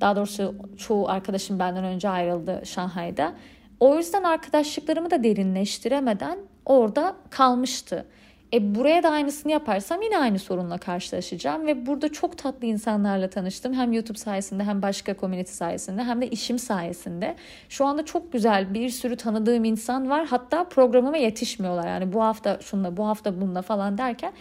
Daha 0.00 0.16
doğrusu 0.16 0.54
çoğu 0.78 1.08
arkadaşım 1.08 1.58
benden 1.58 1.84
önce 1.84 2.08
ayrıldı 2.08 2.62
Şanghay'da. 2.64 3.34
O 3.80 3.96
yüzden 3.96 4.22
arkadaşlıklarımı 4.22 5.10
da 5.10 5.24
derinleştiremeden 5.24 6.38
orada 6.66 7.16
kalmıştı. 7.30 8.06
E 8.54 8.74
buraya 8.74 9.02
da 9.02 9.10
aynısını 9.10 9.52
yaparsam 9.52 10.02
yine 10.02 10.18
aynı 10.18 10.38
sorunla 10.38 10.78
karşılaşacağım 10.78 11.66
ve 11.66 11.86
burada 11.86 12.12
çok 12.12 12.38
tatlı 12.38 12.66
insanlarla 12.66 13.30
tanıştım. 13.30 13.74
Hem 13.74 13.92
YouTube 13.92 14.18
sayesinde 14.18 14.64
hem 14.64 14.82
başka 14.82 15.16
community 15.16 15.52
sayesinde 15.52 16.02
hem 16.02 16.20
de 16.20 16.30
işim 16.30 16.58
sayesinde. 16.58 17.36
Şu 17.68 17.86
anda 17.86 18.04
çok 18.04 18.32
güzel 18.32 18.74
bir 18.74 18.88
sürü 18.88 19.16
tanıdığım 19.16 19.64
insan 19.64 20.10
var. 20.10 20.26
Hatta 20.26 20.64
programıma 20.64 21.16
yetişmiyorlar. 21.16 21.88
Yani 21.88 22.12
bu 22.12 22.22
hafta 22.22 22.58
şunla 22.60 22.96
bu 22.96 23.06
hafta 23.06 23.40
bununla 23.40 23.62
falan 23.62 23.98
derken 23.98 24.32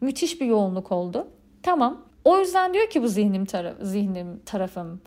müthiş 0.00 0.40
bir 0.40 0.46
yoğunluk 0.46 0.92
oldu. 0.92 1.28
Tamam. 1.62 2.00
O 2.24 2.38
yüzden 2.38 2.74
diyor 2.74 2.90
ki 2.90 3.02
bu 3.02 3.08
zihnim, 3.08 3.44
taraf, 3.44 3.74
zihnim 3.82 4.40
tarafım 4.46 5.00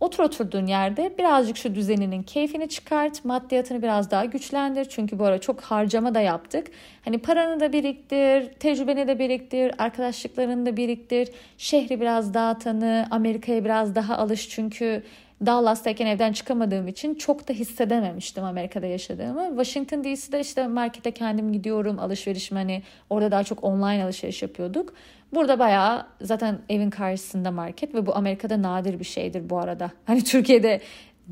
Otur 0.00 0.24
oturduğun 0.24 0.66
yerde 0.66 1.12
birazcık 1.18 1.56
şu 1.56 1.74
düzeninin 1.74 2.22
keyfini 2.22 2.68
çıkart, 2.68 3.24
maddiyatını 3.24 3.82
biraz 3.82 4.10
daha 4.10 4.24
güçlendir. 4.24 4.84
Çünkü 4.84 5.18
bu 5.18 5.24
ara 5.24 5.40
çok 5.40 5.60
harcama 5.60 6.14
da 6.14 6.20
yaptık. 6.20 6.66
Hani 7.04 7.18
paranı 7.18 7.60
da 7.60 7.72
biriktir, 7.72 8.52
tecrübeni 8.52 9.08
de 9.08 9.18
biriktir, 9.18 9.74
arkadaşlıklarını 9.78 10.66
da 10.66 10.76
biriktir. 10.76 11.28
Şehri 11.58 12.00
biraz 12.00 12.34
daha 12.34 12.58
tanı, 12.58 13.06
Amerika'ya 13.10 13.64
biraz 13.64 13.94
daha 13.94 14.16
alış. 14.16 14.48
Çünkü 14.48 15.02
Dallas'tayken 15.46 16.06
evden 16.06 16.32
çıkamadığım 16.32 16.88
için 16.88 17.14
çok 17.14 17.48
da 17.48 17.52
hissedememiştim 17.52 18.44
Amerika'da 18.44 18.86
yaşadığımı. 18.86 19.48
Washington 19.48 20.04
DC'de 20.04 20.40
işte 20.40 20.66
markete 20.66 21.10
kendim 21.10 21.52
gidiyorum 21.52 21.98
alışverişim 21.98 22.56
hani 22.56 22.82
orada 23.10 23.30
daha 23.30 23.44
çok 23.44 23.64
online 23.64 24.04
alışveriş 24.04 24.42
yapıyorduk. 24.42 24.94
Burada 25.34 25.58
bayağı 25.58 26.06
zaten 26.20 26.58
evin 26.68 26.90
karşısında 26.90 27.50
market 27.50 27.94
ve 27.94 28.06
bu 28.06 28.16
Amerika'da 28.16 28.62
nadir 28.62 28.98
bir 28.98 29.04
şeydir 29.04 29.50
bu 29.50 29.58
arada. 29.58 29.90
Hani 30.06 30.24
Türkiye'de 30.24 30.80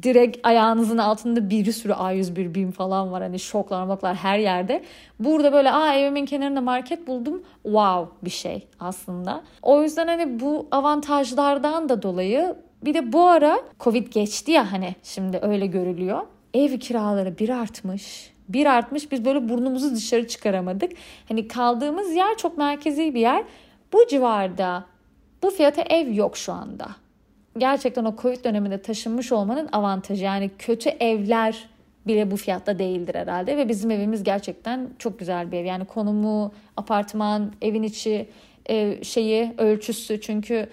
direkt 0.03 0.47
ayağınızın 0.47 0.99
altında 0.99 1.51
bir 1.51 1.73
sürü 1.73 1.93
A101 1.93 2.55
BİM 2.55 2.71
falan 2.71 3.13
var. 3.13 3.23
Hani 3.23 3.39
şoklar 3.39 3.87
moklar 3.87 4.15
her 4.15 4.39
yerde. 4.39 4.85
Burada 5.19 5.53
böyle 5.53 5.73
aa 5.73 5.95
evimin 5.95 6.27
kenarında 6.27 6.61
market 6.61 7.07
buldum. 7.07 7.43
Wow 7.63 8.25
bir 8.25 8.31
şey 8.31 8.67
aslında. 8.81 9.43
O 9.63 9.83
yüzden 9.83 10.07
hani 10.07 10.41
bu 10.41 10.69
avantajlardan 10.71 11.89
da 11.89 12.03
dolayı 12.03 12.57
bir 12.85 12.95
de 12.95 13.13
bu 13.13 13.23
ara 13.29 13.61
Covid 13.81 14.13
geçti 14.13 14.53
ya 14.53 14.73
hani 14.73 14.95
şimdi 15.03 15.39
öyle 15.43 15.67
görülüyor. 15.67 16.21
Ev 16.55 16.79
kiraları 16.79 17.39
bir 17.39 17.49
artmış. 17.49 18.35
Bir 18.49 18.67
artmış 18.67 19.13
biz 19.13 19.25
böyle 19.25 19.49
burnumuzu 19.49 19.95
dışarı 19.95 20.29
çıkaramadık. 20.29 20.93
Hani 21.29 21.49
kaldığımız 21.49 22.15
yer 22.15 22.37
çok 22.37 22.59
merkezi 22.59 23.15
bir 23.15 23.21
yer. 23.21 23.45
Bu 23.95 24.07
civarda 24.07 24.85
bu 25.43 25.51
fiyata 25.51 25.83
ev 25.83 26.13
yok 26.13 26.37
şu 26.37 26.53
anda. 26.53 26.87
Gerçekten 27.59 28.05
o 28.05 28.15
Covid 28.17 28.45
döneminde 28.45 28.83
taşınmış 28.83 29.33
olmanın 29.33 29.69
avantajı. 29.73 30.25
Yani 30.25 30.51
kötü 30.59 30.89
evler 30.89 31.69
bile 32.07 32.31
bu 32.31 32.37
fiyatta 32.37 32.79
değildir 32.79 33.15
herhalde. 33.15 33.57
Ve 33.57 33.69
bizim 33.69 33.91
evimiz 33.91 34.23
gerçekten 34.23 34.91
çok 34.99 35.19
güzel 35.19 35.53
bir 35.53 35.57
ev. 35.59 35.65
Yani 35.65 35.85
konumu, 35.85 36.53
apartman, 36.77 37.53
evin 37.63 37.83
içi 37.83 38.29
e, 38.67 39.05
şeyi, 39.05 39.55
ölçüsü. 39.59 40.21
Çünkü 40.21 40.69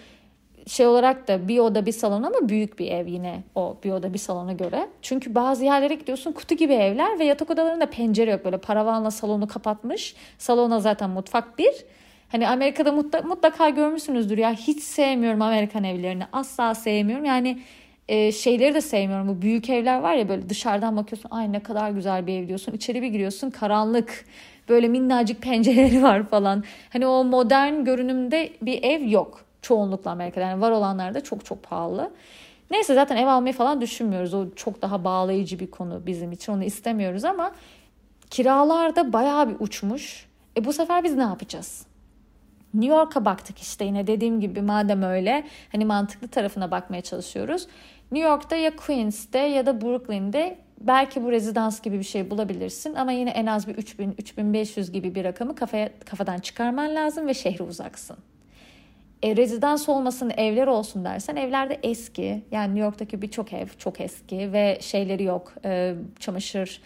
şey 0.68 0.88
olarak 0.88 1.28
da 1.28 1.48
bir 1.48 1.60
oda 1.60 1.86
bir 1.86 1.92
salon 1.92 2.24
ama 2.24 2.50
büyük 2.50 2.80
bir 2.80 2.92
ev 2.92 3.08
yine 3.08 3.44
o 3.56 3.78
bir 3.84 3.92
oda 3.92 4.14
bir 4.14 4.20
salona 4.20 4.54
göre. 4.54 4.88
Çünkü 5.02 5.36
bazı 5.36 5.66
yerlere 5.66 5.94
gidiyorsun 5.96 6.32
kutu 6.32 6.56
gibi 6.56 6.74
evler 6.74 7.20
ve 7.20 7.26
yatak 7.26 7.50
odalarında 7.50 7.86
pencere 7.86 8.32
yok. 8.32 8.46
Böyle 8.46 8.58
paravanla 8.58 9.12
salonu 9.12 9.48
kapatmış. 9.48 10.16
Salona 10.38 10.80
zaten 10.80 11.10
mutfak 11.10 11.60
bir. 11.60 11.74
Hani 12.32 12.50
Amerika'da 12.50 12.92
mutlaka, 12.92 13.28
mutlaka 13.28 13.70
görmüşsünüzdür 13.70 14.38
ya 14.38 14.54
hiç 14.54 14.84
sevmiyorum 14.84 15.42
Amerikan 15.42 15.84
evlerini 15.84 16.24
asla 16.34 16.76
sevmiyorum 16.76 17.26
yani 17.26 17.62
e, 18.08 18.32
şeyleri 18.32 18.74
de 18.74 18.82
sevmiyorum 18.82 19.28
bu 19.28 19.42
büyük 19.42 19.70
evler 19.70 20.00
var 20.00 20.14
ya 20.14 20.30
böyle 20.30 20.50
dışarıdan 20.50 20.98
bakıyorsun 20.98 21.30
ay 21.32 21.52
ne 21.52 21.60
kadar 21.60 21.92
güzel 21.92 22.28
bir 22.28 22.34
ev 22.34 22.48
diyorsun 22.48 22.72
içeri 22.72 23.02
bir 23.02 23.08
giriyorsun 23.08 23.50
karanlık 23.50 24.26
böyle 24.70 24.88
minnacık 24.88 25.42
pencereleri 25.42 26.04
var 26.04 26.24
falan 26.28 26.64
hani 26.90 27.08
o 27.08 27.24
modern 27.24 27.84
görünümde 27.84 28.50
bir 28.62 28.84
ev 28.84 29.10
yok 29.10 29.46
çoğunlukla 29.62 30.12
Amerika'da 30.12 30.46
yani 30.46 30.62
var 30.62 30.72
olanlar 30.72 31.14
da 31.14 31.24
çok 31.24 31.46
çok 31.46 31.64
pahalı. 31.64 32.12
Neyse 32.72 32.94
zaten 32.94 33.18
ev 33.18 33.28
almayı 33.28 33.54
falan 33.54 33.82
düşünmüyoruz. 33.82 34.34
O 34.34 34.46
çok 34.56 34.82
daha 34.82 35.04
bağlayıcı 35.04 35.60
bir 35.60 35.72
konu 35.72 36.02
bizim 36.06 36.32
için. 36.32 36.54
Onu 36.54 36.64
istemiyoruz 36.64 37.26
ama 37.26 37.52
kiralar 38.30 38.96
da 38.96 39.14
bayağı 39.14 39.50
bir 39.50 39.56
uçmuş. 39.60 40.26
E 40.58 40.66
bu 40.66 40.74
sefer 40.74 41.04
biz 41.04 41.16
ne 41.16 41.24
yapacağız? 41.24 41.91
New 42.74 42.96
York'a 42.96 43.26
baktık 43.26 43.60
işte 43.60 43.86
yine 43.86 44.08
dediğim 44.08 44.40
gibi 44.40 44.62
madem 44.62 45.04
öyle 45.04 45.44
hani 45.72 45.86
mantıklı 45.86 46.28
tarafına 46.28 46.72
bakmaya 46.72 47.02
çalışıyoruz. 47.02 47.68
New 48.12 48.30
York'ta 48.30 48.56
ya 48.56 48.76
Queens'te 48.76 49.40
ya 49.40 49.66
da 49.66 49.82
Brooklyn'de 49.82 50.58
belki 50.82 51.24
bu 51.24 51.32
rezidans 51.32 51.82
gibi 51.82 52.00
bir 52.00 52.04
şey 52.04 52.30
bulabilirsin 52.30 52.96
ama 52.96 53.12
yine 53.12 53.30
en 53.30 53.46
az 53.46 53.68
bir 53.68 53.76
3000 53.76 54.16
3500 54.18 54.92
gibi 54.92 55.16
bir 55.16 55.24
rakamı 55.24 55.56
kafaya 55.56 55.90
kafadan 56.06 56.40
çıkarman 56.40 56.96
lazım 56.96 57.28
ve 57.28 57.34
şehre 57.34 57.64
uzaksın. 57.64 58.18
E, 59.24 59.36
rezidans 59.36 59.90
olmasın 59.90 60.32
evler 60.38 60.68
olsun 60.68 61.06
dersen 61.06 61.36
evlerde 61.36 61.80
eski 61.84 62.44
yani 62.52 62.68
New 62.68 62.80
York'taki 62.80 63.22
birçok 63.22 63.54
ev 63.54 63.68
çok 63.78 64.02
eski 64.02 64.54
ve 64.54 64.78
şeyleri 64.82 65.24
yok 65.24 65.54
e, 65.66 65.96
çamaşır 66.20 66.82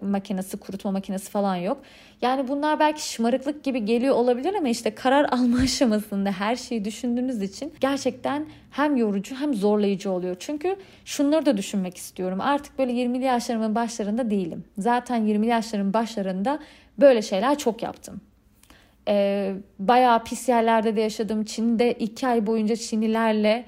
makinesi, 0.00 0.56
kurutma 0.56 0.90
makinesi 0.90 1.30
falan 1.30 1.56
yok. 1.56 1.82
Yani 2.22 2.48
bunlar 2.48 2.80
belki 2.80 3.08
şımarıklık 3.08 3.64
gibi 3.64 3.84
geliyor 3.84 4.14
olabilir 4.14 4.54
ama 4.54 4.68
işte 4.68 4.94
karar 4.94 5.24
alma 5.24 5.58
aşamasında 5.62 6.32
her 6.32 6.56
şeyi 6.56 6.84
düşündüğünüz 6.84 7.42
için 7.42 7.72
gerçekten 7.80 8.46
hem 8.70 8.96
yorucu 8.96 9.36
hem 9.36 9.54
zorlayıcı 9.54 10.10
oluyor. 10.10 10.36
Çünkü 10.38 10.76
şunları 11.04 11.46
da 11.46 11.56
düşünmek 11.56 11.96
istiyorum. 11.96 12.40
Artık 12.40 12.78
böyle 12.78 12.92
20'li 12.92 13.24
yaşlarımın 13.24 13.74
başlarında 13.74 14.30
değilim. 14.30 14.64
Zaten 14.78 15.22
20'li 15.22 15.46
yaşlarımın 15.46 15.92
başlarında 15.92 16.58
böyle 16.98 17.22
şeyler 17.22 17.58
çok 17.58 17.82
yaptım. 17.82 18.20
Ee, 19.08 19.54
bayağı 19.78 20.24
pis 20.24 20.48
yerlerde 20.48 20.96
de 20.96 21.00
yaşadım. 21.00 21.44
Çin'de 21.44 21.92
iki 21.92 22.26
ay 22.26 22.46
boyunca 22.46 22.76
Çinlilerle 22.76 23.64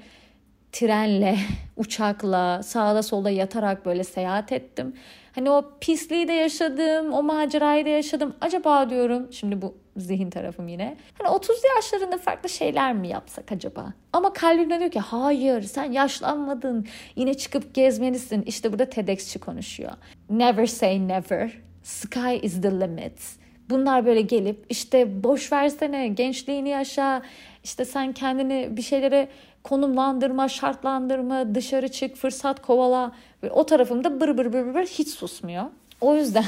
trenle, 0.71 1.37
uçakla, 1.77 2.63
sağda 2.63 3.03
solda 3.03 3.29
yatarak 3.29 3.85
böyle 3.85 4.03
seyahat 4.03 4.51
ettim. 4.51 4.93
Hani 5.35 5.51
o 5.51 5.71
pisliği 5.81 6.27
de 6.27 6.33
yaşadım, 6.33 7.13
o 7.13 7.23
macerayı 7.23 7.85
da 7.85 7.89
yaşadım. 7.89 8.35
Acaba 8.41 8.89
diyorum, 8.89 9.27
şimdi 9.31 9.61
bu 9.61 9.77
zihin 9.97 10.29
tarafım 10.29 10.67
yine. 10.67 10.97
Hani 11.17 11.29
30 11.29 11.57
yaşlarında 11.75 12.17
farklı 12.17 12.49
şeyler 12.49 12.93
mi 12.93 13.07
yapsak 13.07 13.51
acaba? 13.51 13.93
Ama 14.13 14.33
kalbimde 14.33 14.79
diyor 14.79 14.91
ki 14.91 14.99
hayır 14.99 15.61
sen 15.61 15.91
yaşlanmadın. 15.91 16.87
Yine 17.15 17.33
çıkıp 17.33 17.73
gezmelisin. 17.73 18.41
İşte 18.41 18.71
burada 18.71 18.89
TEDx'çi 18.89 19.39
konuşuyor. 19.39 19.91
Never 20.29 20.65
say 20.65 21.07
never. 21.07 21.61
Sky 21.83 22.35
is 22.41 22.61
the 22.61 22.71
limit. 22.71 23.21
Bunlar 23.69 24.05
böyle 24.05 24.21
gelip 24.21 24.65
işte 24.69 25.23
boş 25.23 25.51
versene 25.51 26.07
gençliğini 26.07 26.69
yaşa. 26.69 27.21
İşte 27.63 27.85
sen 27.85 28.13
kendini 28.13 28.77
bir 28.77 28.81
şeylere 28.81 29.27
konumlandırma, 29.63 30.47
şartlandırma, 30.47 31.55
dışarı 31.55 31.87
çık, 31.91 32.15
fırsat 32.15 32.61
kovala. 32.61 33.11
O 33.51 33.65
tarafımda 33.65 34.19
bır 34.21 34.37
bır 34.37 34.53
bır 34.53 34.73
bır 34.73 34.85
hiç 34.85 35.07
susmuyor. 35.09 35.63
O 36.01 36.15
yüzden 36.15 36.45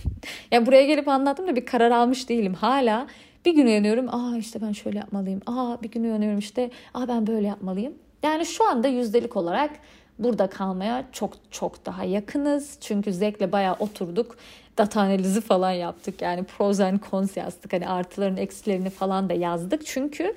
ya 0.50 0.66
buraya 0.66 0.86
gelip 0.86 1.08
anlattım 1.08 1.48
da 1.48 1.56
bir 1.56 1.66
karar 1.66 1.90
almış 1.90 2.28
değilim. 2.28 2.54
Hala 2.54 3.06
bir 3.44 3.54
gün 3.54 3.66
uyanıyorum. 3.66 4.14
Aa 4.14 4.36
işte 4.38 4.60
ben 4.62 4.72
şöyle 4.72 4.98
yapmalıyım. 4.98 5.40
Aa 5.46 5.82
bir 5.82 5.90
gün 5.90 6.04
uyanıyorum 6.04 6.38
işte. 6.38 6.70
Aa 6.94 7.08
ben 7.08 7.26
böyle 7.26 7.46
yapmalıyım. 7.46 7.94
Yani 8.22 8.46
şu 8.46 8.68
anda 8.68 8.88
yüzdelik 8.88 9.36
olarak 9.36 9.70
burada 10.18 10.46
kalmaya 10.46 11.04
çok 11.12 11.32
çok 11.50 11.86
daha 11.86 12.04
yakınız. 12.04 12.76
Çünkü 12.80 13.12
Zek'le 13.12 13.52
bayağı 13.52 13.74
oturduk. 13.74 14.36
Data 14.78 15.00
analizi 15.00 15.40
falan 15.40 15.70
yaptık. 15.70 16.22
Yani 16.22 16.44
pros 16.44 16.80
and 16.80 16.98
cons 17.10 17.36
yazdık. 17.36 17.72
Hani 17.72 17.88
artılarını 17.88 18.40
eksilerini 18.40 18.90
falan 18.90 19.28
da 19.28 19.32
yazdık. 19.32 19.86
Çünkü 19.86 20.34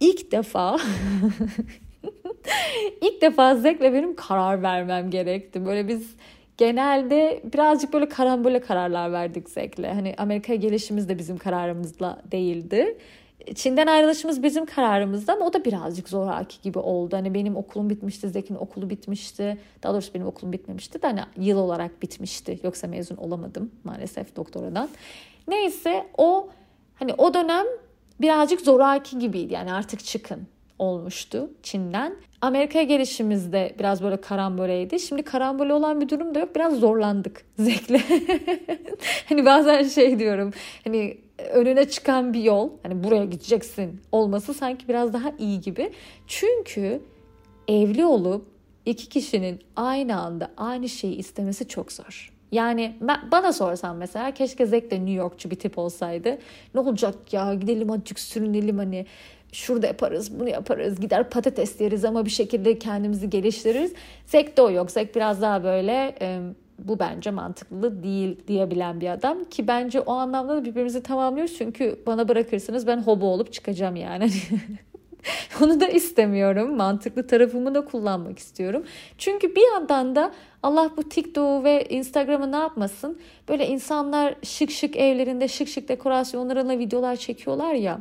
ilk 0.00 0.32
defa 0.32 0.76
ilk 3.02 3.22
defa 3.22 3.56
Zek'le 3.56 3.80
benim 3.80 4.16
karar 4.16 4.62
vermem 4.62 5.10
gerekti. 5.10 5.66
Böyle 5.66 5.88
biz 5.88 6.16
genelde 6.56 7.42
birazcık 7.52 7.92
böyle 7.92 8.08
karambole 8.08 8.60
kararlar 8.60 9.12
verdik 9.12 9.50
Zek'le. 9.50 9.84
Hani 9.84 10.14
Amerika'ya 10.18 10.58
gelişimiz 10.58 11.08
de 11.08 11.18
bizim 11.18 11.38
kararımızla 11.38 12.22
değildi. 12.32 12.96
Çin'den 13.54 13.86
ayrılışımız 13.86 14.42
bizim 14.42 14.66
kararımızdı 14.66 15.32
ama 15.32 15.46
o 15.46 15.52
da 15.52 15.64
birazcık 15.64 16.08
zoraki 16.08 16.62
gibi 16.62 16.78
oldu. 16.78 17.16
Hani 17.16 17.34
benim 17.34 17.56
okulum 17.56 17.90
bitmişti, 17.90 18.28
Zeki'nin 18.28 18.58
okulu 18.58 18.90
bitmişti. 18.90 19.58
Daha 19.82 19.92
doğrusu 19.92 20.14
benim 20.14 20.26
okulum 20.26 20.52
bitmemişti 20.52 21.02
de 21.02 21.06
hani 21.06 21.20
yıl 21.36 21.58
olarak 21.58 22.02
bitmişti. 22.02 22.60
Yoksa 22.62 22.86
mezun 22.86 23.16
olamadım 23.16 23.70
maalesef 23.84 24.36
doktoradan. 24.36 24.88
Neyse 25.48 26.06
o 26.18 26.48
hani 26.94 27.14
o 27.14 27.34
dönem 27.34 27.66
birazcık 28.20 28.60
zoraki 28.60 29.18
gibiydi. 29.18 29.52
Yani 29.52 29.72
artık 29.72 30.04
çıkın 30.04 30.46
olmuştu 30.78 31.50
Çin'den. 31.62 32.14
Amerika'ya 32.40 32.84
gelişimizde 32.84 33.74
biraz 33.78 34.02
böyle 34.02 34.20
karamboleydi. 34.20 35.00
Şimdi 35.00 35.22
karambole 35.22 35.72
olan 35.72 36.00
bir 36.00 36.08
durum 36.08 36.34
da 36.34 36.38
yok. 36.38 36.54
Biraz 36.54 36.74
zorlandık 36.74 37.44
Zek'le. 37.58 38.00
hani 39.28 39.46
bazen 39.46 39.82
şey 39.82 40.18
diyorum. 40.18 40.52
Hani 40.84 41.18
önüne 41.52 41.88
çıkan 41.88 42.32
bir 42.32 42.42
yol. 42.42 42.70
Hani 42.82 43.04
buraya 43.04 43.24
gideceksin 43.24 44.00
olması 44.12 44.54
sanki 44.54 44.88
biraz 44.88 45.12
daha 45.12 45.32
iyi 45.38 45.60
gibi. 45.60 45.92
Çünkü 46.26 47.02
evli 47.68 48.04
olup 48.04 48.46
iki 48.86 49.08
kişinin 49.08 49.60
aynı 49.76 50.20
anda 50.20 50.50
aynı 50.56 50.88
şeyi 50.88 51.14
istemesi 51.14 51.68
çok 51.68 51.92
zor. 51.92 52.32
Yani 52.52 52.96
ben, 53.00 53.18
bana 53.32 53.52
sorsan 53.52 53.96
mesela 53.96 54.30
keşke 54.34 54.66
Zek 54.66 54.90
de 54.90 54.96
New 54.96 55.12
Yorkçu 55.12 55.50
bir 55.50 55.56
tip 55.56 55.78
olsaydı. 55.78 56.38
Ne 56.74 56.80
olacak 56.80 57.32
ya 57.32 57.54
gidelim 57.54 57.90
azıcık 57.90 58.18
sürünelim 58.18 58.78
hani 58.78 59.06
şurada 59.52 59.86
yaparız 59.86 60.40
bunu 60.40 60.48
yaparız 60.48 61.00
gider 61.00 61.30
patates 61.30 61.80
yeriz 61.80 62.04
ama 62.04 62.24
bir 62.24 62.30
şekilde 62.30 62.78
kendimizi 62.78 63.30
geliştiririz. 63.30 63.92
Zek 64.26 64.56
de 64.56 64.62
o 64.62 64.70
yok. 64.70 64.90
Zek 64.90 65.16
biraz 65.16 65.42
daha 65.42 65.64
böyle 65.64 66.14
e, 66.20 66.40
bu 66.78 66.98
bence 66.98 67.30
mantıklı 67.30 68.02
değil 68.02 68.36
diyebilen 68.48 69.00
bir 69.00 69.08
adam 69.08 69.44
ki 69.44 69.68
bence 69.68 70.00
o 70.00 70.12
anlamda 70.12 70.56
da 70.56 70.64
birbirimizi 70.64 71.02
tamamlıyoruz 71.02 71.54
çünkü 71.58 72.02
bana 72.06 72.28
bırakırsınız 72.28 72.86
ben 72.86 73.02
hobo 73.02 73.26
olup 73.26 73.52
çıkacağım 73.52 73.96
yani. 73.96 74.30
Onu 75.62 75.80
da 75.80 75.88
istemiyorum. 75.88 76.76
Mantıklı 76.76 77.26
tarafımı 77.26 77.74
da 77.74 77.84
kullanmak 77.84 78.38
istiyorum. 78.38 78.84
Çünkü 79.18 79.54
bir 79.54 79.72
yandan 79.72 80.16
da 80.16 80.32
Allah 80.62 80.90
bu 80.96 81.08
TikTok 81.08 81.64
ve 81.64 81.84
Instagram'ı 81.88 82.52
ne 82.52 82.56
yapmasın? 82.56 83.18
Böyle 83.48 83.66
insanlar 83.66 84.34
şık 84.42 84.70
şık 84.70 84.96
evlerinde 84.96 85.48
şık 85.48 85.68
şık 85.68 85.88
dekorasyonlarla 85.88 86.78
videolar 86.78 87.16
çekiyorlar 87.16 87.74
ya. 87.74 88.00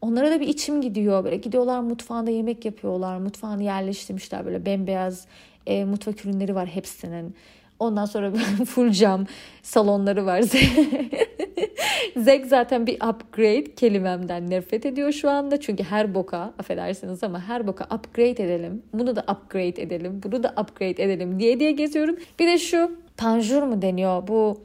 Onlara 0.00 0.30
da 0.30 0.40
bir 0.40 0.48
içim 0.48 0.80
gidiyor. 0.80 1.24
Böyle 1.24 1.36
gidiyorlar 1.36 1.80
mutfağında 1.80 2.30
yemek 2.30 2.64
yapıyorlar. 2.64 3.18
Mutfağını 3.18 3.62
yerleştirmişler 3.62 4.46
böyle 4.46 4.66
bembeyaz 4.66 5.26
e, 5.66 5.84
mutfak 5.84 6.24
ürünleri 6.24 6.54
var 6.54 6.66
hepsinin. 6.66 7.34
Ondan 7.78 8.04
sonra 8.04 8.32
full 8.66 8.90
cam 8.90 9.26
salonları 9.62 10.26
var. 10.26 10.42
Zek 12.16 12.46
zaten 12.46 12.86
bir 12.86 12.94
upgrade 12.94 13.74
kelimemden 13.74 14.50
nefret 14.50 14.86
ediyor 14.86 15.12
şu 15.12 15.30
anda. 15.30 15.60
Çünkü 15.60 15.84
her 15.84 16.14
boka 16.14 16.54
affedersiniz 16.58 17.22
ama 17.22 17.40
her 17.40 17.66
boka 17.66 17.84
upgrade 17.84 18.44
edelim. 18.44 18.82
Bunu 18.92 19.16
da 19.16 19.20
upgrade 19.20 19.82
edelim. 19.82 20.20
Bunu 20.22 20.42
da 20.42 20.54
upgrade 20.60 21.04
edelim 21.04 21.40
diye 21.40 21.60
diye 21.60 21.72
geziyorum. 21.72 22.16
Bir 22.38 22.46
de 22.46 22.58
şu 22.58 22.96
panjur 23.16 23.62
mu 23.62 23.82
deniyor 23.82 24.28
bu 24.28 24.60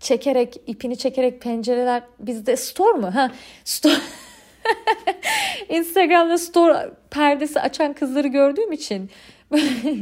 çekerek 0.00 0.56
ipini 0.66 0.96
çekerek 0.98 1.42
pencereler 1.42 2.02
bizde 2.18 2.56
store 2.56 2.98
mu? 2.98 3.14
Ha 3.14 3.30
store 3.64 3.94
Instagram'da 5.68 6.38
store 6.38 6.90
perdesi 7.10 7.60
açan 7.60 7.92
kızları 7.92 8.28
gördüğüm 8.28 8.72
için 8.72 9.10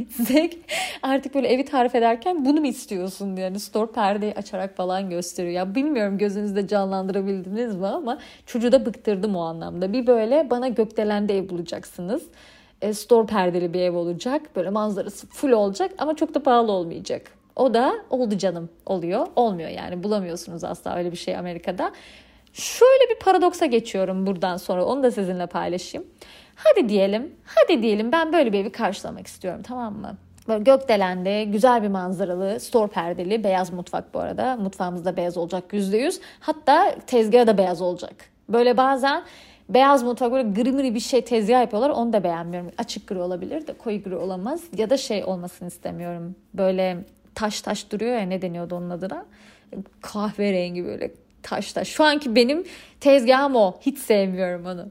Zek 0.09 0.57
artık 1.03 1.35
böyle 1.35 1.47
evi 1.47 1.65
tarif 1.65 1.95
ederken 1.95 2.45
bunu 2.45 2.59
mu 2.59 2.67
istiyorsun 2.67 3.37
diye 3.37 3.45
yani 3.45 3.59
store 3.59 3.91
perdeyi 3.91 4.33
açarak 4.33 4.77
falan 4.77 5.09
gösteriyor. 5.09 5.53
Ya 5.53 5.75
bilmiyorum 5.75 6.17
gözünüzde 6.17 6.67
canlandırabildiniz 6.67 7.75
mi 7.75 7.87
ama 7.87 8.19
çocuğu 8.45 8.71
da 8.71 8.85
bıktırdım 8.85 9.35
o 9.35 9.41
anlamda. 9.41 9.93
Bir 9.93 10.07
böyle 10.07 10.49
bana 10.49 10.67
gökdelende 10.67 11.37
ev 11.37 11.49
bulacaksınız. 11.49 12.23
E, 12.81 12.93
store 12.93 13.27
perdeli 13.27 13.73
bir 13.73 13.81
ev 13.81 13.95
olacak. 13.95 14.41
Böyle 14.55 14.69
manzarası 14.69 15.27
full 15.27 15.51
olacak 15.51 15.91
ama 15.97 16.15
çok 16.15 16.33
da 16.33 16.43
pahalı 16.43 16.71
olmayacak. 16.71 17.31
O 17.55 17.73
da 17.73 17.95
oldu 18.09 18.37
canım 18.37 18.69
oluyor. 18.85 19.27
Olmuyor 19.35 19.69
yani 19.69 20.03
bulamıyorsunuz 20.03 20.63
asla 20.63 20.95
öyle 20.95 21.11
bir 21.11 21.17
şey 21.17 21.37
Amerika'da. 21.37 21.91
Şöyle 22.53 23.09
bir 23.09 23.19
paradoksa 23.19 23.65
geçiyorum 23.65 24.25
buradan 24.25 24.57
sonra 24.57 24.85
onu 24.85 25.03
da 25.03 25.11
sizinle 25.11 25.45
paylaşayım. 25.45 26.07
Hadi 26.55 26.89
diyelim, 26.89 27.35
hadi 27.45 27.83
diyelim 27.83 28.11
ben 28.11 28.33
böyle 28.33 28.53
bir 28.53 28.59
evi 28.59 28.71
karşılamak 28.71 29.27
istiyorum 29.27 29.61
tamam 29.63 29.93
mı? 29.93 30.17
Böyle 30.47 30.63
gökdelende, 30.63 31.43
güzel 31.43 31.83
bir 31.83 31.87
manzaralı, 31.87 32.59
store 32.59 32.87
perdeli, 32.87 33.43
beyaz 33.43 33.73
mutfak 33.73 34.13
bu 34.13 34.19
arada. 34.19 34.55
Mutfağımız 34.55 35.05
da 35.05 35.17
beyaz 35.17 35.37
olacak 35.37 35.63
%100. 35.73 36.19
Hatta 36.39 36.95
tezgahı 37.07 37.47
da 37.47 37.57
beyaz 37.57 37.81
olacak. 37.81 38.13
Böyle 38.49 38.77
bazen 38.77 39.23
beyaz 39.69 40.03
mutfak 40.03 40.31
böyle 40.31 40.49
gri 40.49 40.71
gri 40.71 40.95
bir 40.95 40.99
şey 40.99 41.21
tezgah 41.21 41.61
yapıyorlar. 41.61 41.89
Onu 41.89 42.13
da 42.13 42.23
beğenmiyorum. 42.23 42.71
Açık 42.77 43.07
gri 43.07 43.19
olabilir 43.19 43.67
de 43.67 43.73
koyu 43.73 44.03
gri 44.03 44.15
olamaz. 44.15 44.63
Ya 44.77 44.89
da 44.89 44.97
şey 44.97 45.23
olmasını 45.23 45.67
istemiyorum. 45.67 46.35
Böyle 46.53 46.97
taş 47.35 47.61
taş 47.61 47.91
duruyor 47.91 48.15
ya 48.15 48.25
ne 48.25 48.41
deniyordu 48.41 48.75
onun 48.75 48.89
adına? 48.89 49.25
Kahverengi 50.01 50.85
böyle 50.85 51.11
taş 51.43 51.73
taş. 51.73 51.87
Şu 51.87 52.03
anki 52.03 52.35
benim 52.35 52.63
tezgahım 52.99 53.55
o. 53.55 53.77
Hiç 53.81 53.99
sevmiyorum 53.99 54.65
onu. 54.65 54.85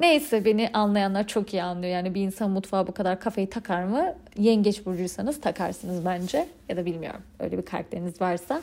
Neyse 0.00 0.44
beni 0.44 0.70
anlayanlar 0.72 1.26
çok 1.26 1.54
iyi 1.54 1.62
anlıyor. 1.62 1.92
Yani 1.92 2.14
bir 2.14 2.22
insan 2.22 2.50
mutfağa 2.50 2.86
bu 2.86 2.92
kadar 2.92 3.20
kafayı 3.20 3.50
takar 3.50 3.84
mı? 3.84 4.14
Yengeç 4.38 4.86
burcuysanız 4.86 5.40
takarsınız 5.40 6.04
bence. 6.04 6.48
Ya 6.68 6.76
da 6.76 6.86
bilmiyorum 6.86 7.20
öyle 7.40 7.58
bir 7.58 7.64
karakteriniz 7.64 8.20
varsa. 8.20 8.62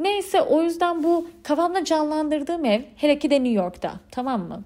Neyse 0.00 0.42
o 0.42 0.62
yüzden 0.62 1.02
bu 1.02 1.26
kafamda 1.42 1.84
canlandırdığım 1.84 2.64
ev 2.64 2.82
hele 2.96 3.18
ki 3.18 3.30
de 3.30 3.34
New 3.34 3.62
York'ta 3.62 3.92
tamam 4.10 4.48
mı? 4.48 4.62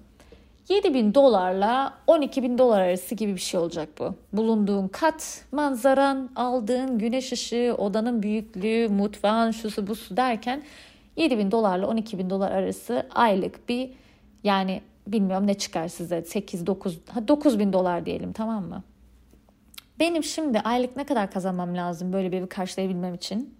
7 0.69 0.93
bin 0.93 1.13
dolarla 1.13 1.93
12 2.07 2.43
bin 2.43 2.57
dolar 2.57 2.81
arası 2.81 3.15
gibi 3.15 3.35
bir 3.35 3.39
şey 3.39 3.59
olacak 3.59 3.89
bu. 3.99 4.15
Bulunduğun 4.33 4.87
kat, 4.87 5.45
manzaran, 5.51 6.29
aldığın 6.35 6.99
güneş 6.99 7.31
ışığı, 7.31 7.75
odanın 7.77 8.23
büyüklüğü, 8.23 8.89
mutfağın 8.89 9.51
şusu 9.51 9.87
busu 9.87 10.17
derken 10.17 10.63
7 11.15 11.37
bin 11.37 11.51
dolarla 11.51 11.87
12 11.87 12.17
bin 12.17 12.29
dolar 12.29 12.51
arası 12.51 13.07
aylık 13.15 13.69
bir 13.69 13.89
yani 14.43 14.81
bilmiyorum 15.11 15.47
ne 15.47 15.53
çıkar 15.53 15.87
size 15.87 16.21
8 16.21 16.67
9 16.67 16.99
9 17.27 17.59
bin 17.59 17.73
dolar 17.73 18.05
diyelim 18.05 18.33
tamam 18.33 18.63
mı? 18.63 18.83
Benim 19.99 20.23
şimdi 20.23 20.59
aylık 20.59 20.95
ne 20.97 21.03
kadar 21.03 21.31
kazanmam 21.31 21.75
lazım 21.75 22.13
böyle 22.13 22.31
bir 22.31 22.37
evi 22.37 22.47
karşılayabilmem 22.47 23.13
için? 23.13 23.55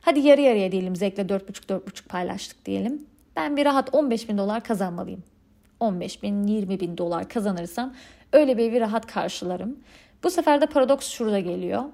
Hadi 0.00 0.20
yarı 0.20 0.40
yarıya 0.40 0.72
diyelim 0.72 0.96
Zek'le 0.96 1.18
4,5-4,5 1.18 2.08
paylaştık 2.08 2.66
diyelim. 2.66 3.06
Ben 3.36 3.56
bir 3.56 3.64
rahat 3.64 3.94
15 3.94 4.28
bin 4.28 4.38
dolar 4.38 4.64
kazanmalıyım. 4.64 5.22
15 5.80 6.22
bin 6.22 6.46
20 6.46 6.80
bin 6.80 6.98
dolar 6.98 7.28
kazanırsam 7.28 7.94
öyle 8.32 8.58
bir 8.58 8.70
evi 8.70 8.80
rahat 8.80 9.06
karşılarım. 9.06 9.76
Bu 10.22 10.30
sefer 10.30 10.60
de 10.60 10.66
paradoks 10.66 11.08
şurada 11.08 11.40
geliyor. 11.40 11.84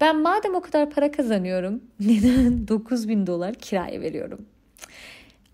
Ben 0.00 0.20
madem 0.20 0.54
o 0.54 0.60
kadar 0.60 0.90
para 0.90 1.10
kazanıyorum 1.10 1.80
neden 2.00 2.68
9 2.68 3.08
bin 3.08 3.26
dolar 3.26 3.54
kiraya 3.54 4.00
veriyorum? 4.00 4.46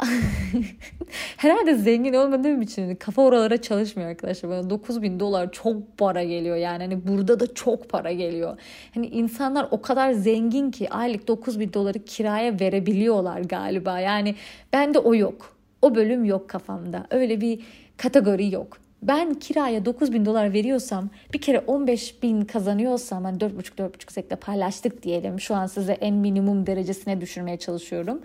Herhalde 1.37 1.75
zengin 1.75 2.15
olmadığım 2.15 2.63
için 2.63 2.95
kafa 2.95 3.23
oralara 3.23 3.63
çalışmıyor 3.63 4.11
arkadaşlar. 4.11 4.51
Bana 4.51 4.71
9 4.71 5.03
bin 5.03 5.21
dolar 5.21 5.53
çok 5.53 5.99
para 5.99 6.23
geliyor 6.23 6.57
yani. 6.57 6.83
Hani 6.83 7.07
burada 7.09 7.41
da 7.41 7.55
çok 7.55 7.89
para 7.89 8.13
geliyor. 8.13 8.57
Hani 8.95 9.07
insanlar 9.07 9.69
o 9.71 9.83
kadar 9.83 10.13
zengin 10.13 10.71
ki 10.71 10.91
aylık 10.91 11.29
9 11.29 11.61
bin 11.61 11.73
doları 11.73 12.05
kiraya 12.05 12.61
verebiliyorlar 12.61 13.41
galiba. 13.41 14.01
Yani 14.01 14.35
bende 14.73 14.99
o 14.99 15.15
yok. 15.15 15.57
O 15.83 15.95
bölüm 15.95 16.25
yok 16.25 16.49
kafamda. 16.49 17.07
Öyle 17.11 17.41
bir 17.41 17.61
kategori 17.97 18.55
yok. 18.55 18.79
Ben 19.03 19.35
kiraya 19.35 19.85
9 19.85 20.13
bin 20.13 20.27
dolar 20.27 20.53
veriyorsam 20.53 21.11
bir 21.35 21.41
kere 21.41 21.59
15 21.59 22.23
bin 22.23 22.41
kazanıyorsam 22.41 23.25
hani 23.25 23.39
4,5-4,5 23.39 24.13
sekle 24.13 24.37
paylaştık 24.37 25.03
diyelim. 25.03 25.41
Şu 25.41 25.55
an 25.55 25.67
size 25.67 25.93
en 25.93 26.15
minimum 26.15 26.67
derecesine 26.67 27.21
düşürmeye 27.21 27.57
çalışıyorum. 27.57 28.21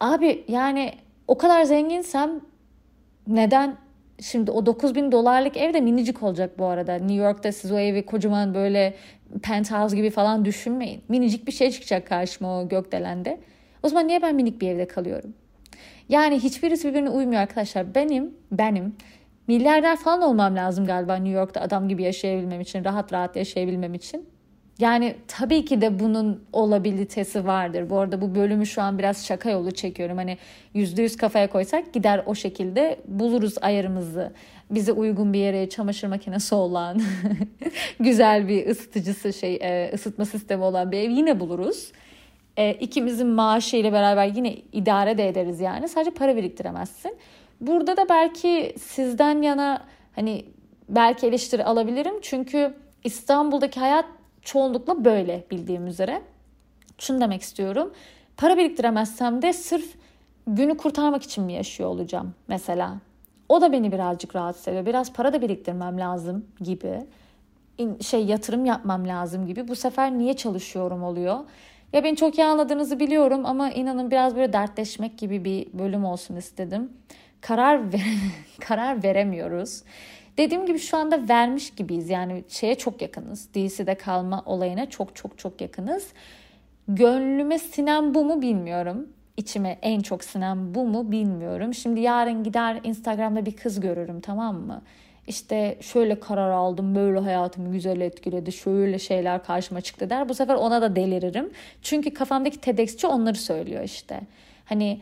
Abi 0.00 0.44
yani 0.48 0.92
o 1.28 1.38
kadar 1.38 1.64
zenginsem 1.64 2.40
neden 3.26 3.76
şimdi 4.20 4.50
o 4.50 4.66
9 4.66 4.94
bin 4.94 5.12
dolarlık 5.12 5.56
ev 5.56 5.74
de 5.74 5.80
minicik 5.80 6.22
olacak 6.22 6.58
bu 6.58 6.66
arada. 6.66 6.94
New 6.94 7.14
York'ta 7.14 7.52
siz 7.52 7.72
o 7.72 7.78
evi 7.78 8.06
kocaman 8.06 8.54
böyle 8.54 8.94
penthouse 9.42 9.96
gibi 9.96 10.10
falan 10.10 10.44
düşünmeyin. 10.44 11.02
Minicik 11.08 11.46
bir 11.46 11.52
şey 11.52 11.70
çıkacak 11.70 12.06
karşıma 12.06 12.60
o 12.60 12.68
gökdelende. 12.68 13.40
O 13.82 13.88
zaman 13.88 14.08
niye 14.08 14.22
ben 14.22 14.34
minik 14.34 14.60
bir 14.60 14.68
evde 14.68 14.88
kalıyorum? 14.88 15.34
Yani 16.08 16.38
hiçbirisi 16.38 16.88
birbirine 16.88 17.10
uymuyor 17.10 17.40
arkadaşlar. 17.40 17.94
Benim, 17.94 18.34
benim 18.52 18.96
milyarder 19.46 19.96
falan 19.96 20.22
olmam 20.22 20.56
lazım 20.56 20.86
galiba 20.86 21.16
New 21.16 21.38
York'ta 21.38 21.60
adam 21.60 21.88
gibi 21.88 22.02
yaşayabilmem 22.02 22.60
için, 22.60 22.84
rahat 22.84 23.12
rahat 23.12 23.36
yaşayabilmem 23.36 23.94
için. 23.94 24.28
Yani 24.78 25.16
tabii 25.28 25.64
ki 25.64 25.80
de 25.80 26.00
bunun 26.00 26.44
olabilitesi 26.52 27.46
vardır. 27.46 27.90
Bu 27.90 27.98
arada 27.98 28.20
bu 28.20 28.34
bölümü 28.34 28.66
şu 28.66 28.82
an 28.82 28.98
biraz 28.98 29.26
şaka 29.26 29.50
yolu 29.50 29.70
çekiyorum. 29.70 30.16
Hani 30.16 30.38
yüzde 30.74 31.02
yüz 31.02 31.16
kafaya 31.16 31.50
koysak 31.50 31.92
gider 31.92 32.22
o 32.26 32.34
şekilde 32.34 33.00
buluruz 33.06 33.54
ayarımızı. 33.60 34.32
Bize 34.70 34.92
uygun 34.92 35.32
bir 35.32 35.38
yere 35.38 35.68
çamaşır 35.68 36.08
makinesi 36.08 36.54
olan, 36.54 37.00
güzel 38.00 38.48
bir 38.48 38.66
ısıtıcısı 38.66 39.32
şey 39.32 39.58
e, 39.62 39.90
ısıtma 39.94 40.24
sistemi 40.24 40.62
olan 40.62 40.92
bir 40.92 40.98
ev 40.98 41.10
yine 41.10 41.40
buluruz. 41.40 41.92
E, 42.56 42.72
ikimizin 42.72 43.28
maaşı 43.28 43.76
ile 43.76 43.92
beraber 43.92 44.26
yine 44.26 44.54
idare 44.72 45.18
de 45.18 45.28
ederiz 45.28 45.60
yani. 45.60 45.88
Sadece 45.88 46.10
para 46.10 46.36
biriktiremezsin. 46.36 47.16
Burada 47.60 47.96
da 47.96 48.08
belki 48.08 48.74
sizden 48.80 49.42
yana 49.42 49.84
hani 50.14 50.44
belki 50.88 51.26
eleştiri 51.26 51.64
alabilirim. 51.64 52.14
Çünkü 52.22 52.74
İstanbul'daki 53.04 53.80
hayat 53.80 54.17
çoğunlukla 54.42 55.04
böyle 55.04 55.44
bildiğim 55.50 55.86
üzere. 55.86 56.22
Şunu 56.98 57.20
demek 57.20 57.42
istiyorum. 57.42 57.92
Para 58.36 58.56
biriktiremezsem 58.56 59.42
de 59.42 59.52
sırf 59.52 59.94
günü 60.46 60.76
kurtarmak 60.76 61.22
için 61.22 61.44
mi 61.44 61.52
yaşıyor 61.52 61.88
olacağım 61.88 62.34
mesela? 62.48 62.96
O 63.48 63.60
da 63.60 63.72
beni 63.72 63.92
birazcık 63.92 64.36
rahatsız 64.36 64.68
ediyor. 64.68 64.86
Biraz 64.86 65.12
para 65.12 65.32
da 65.32 65.42
biriktirmem 65.42 66.00
lazım 66.00 66.46
gibi. 66.60 67.06
Şey 68.00 68.24
yatırım 68.26 68.64
yapmam 68.64 69.08
lazım 69.08 69.46
gibi. 69.46 69.68
Bu 69.68 69.76
sefer 69.76 70.18
niye 70.18 70.36
çalışıyorum 70.36 71.02
oluyor. 71.02 71.38
Ya 71.92 72.04
beni 72.04 72.16
çok 72.16 72.38
iyi 72.38 72.44
anladığınızı 72.44 73.00
biliyorum 73.00 73.46
ama 73.46 73.70
inanın 73.70 74.10
biraz 74.10 74.36
böyle 74.36 74.52
dertleşmek 74.52 75.18
gibi 75.18 75.44
bir 75.44 75.66
bölüm 75.72 76.04
olsun 76.04 76.36
istedim. 76.36 76.92
Karar 77.40 77.92
ver 77.92 78.00
karar 78.60 79.02
veremiyoruz. 79.02 79.82
Dediğim 80.38 80.66
gibi 80.66 80.78
şu 80.78 80.96
anda 80.96 81.28
vermiş 81.28 81.70
gibiyiz. 81.70 82.10
Yani 82.10 82.44
şeye 82.48 82.74
çok 82.74 83.02
yakınız. 83.02 83.48
DC'de 83.54 83.94
kalma 83.94 84.42
olayına 84.46 84.90
çok 84.90 85.16
çok 85.16 85.38
çok 85.38 85.60
yakınız. 85.60 86.08
Gönlüme 86.88 87.58
sinen 87.58 88.14
bu 88.14 88.24
mu 88.24 88.42
bilmiyorum. 88.42 89.08
İçime 89.36 89.78
en 89.82 90.00
çok 90.00 90.24
sinen 90.24 90.74
bu 90.74 90.86
mu 90.86 91.12
bilmiyorum. 91.12 91.74
Şimdi 91.74 92.00
yarın 92.00 92.44
gider 92.44 92.80
Instagram'da 92.84 93.46
bir 93.46 93.56
kız 93.56 93.80
görürüm 93.80 94.20
tamam 94.20 94.56
mı? 94.56 94.82
İşte 95.26 95.78
şöyle 95.80 96.20
karar 96.20 96.50
aldım, 96.50 96.94
böyle 96.94 97.18
hayatımı 97.18 97.72
güzel 97.72 98.00
etkiledi, 98.00 98.52
şöyle 98.52 98.98
şeyler 98.98 99.44
karşıma 99.44 99.80
çıktı 99.80 100.10
der. 100.10 100.28
Bu 100.28 100.34
sefer 100.34 100.54
ona 100.54 100.82
da 100.82 100.96
deliririm. 100.96 101.50
Çünkü 101.82 102.14
kafamdaki 102.14 102.60
TEDx'çi 102.60 103.06
onları 103.06 103.36
söylüyor 103.36 103.82
işte. 103.84 104.20
Hani 104.64 105.00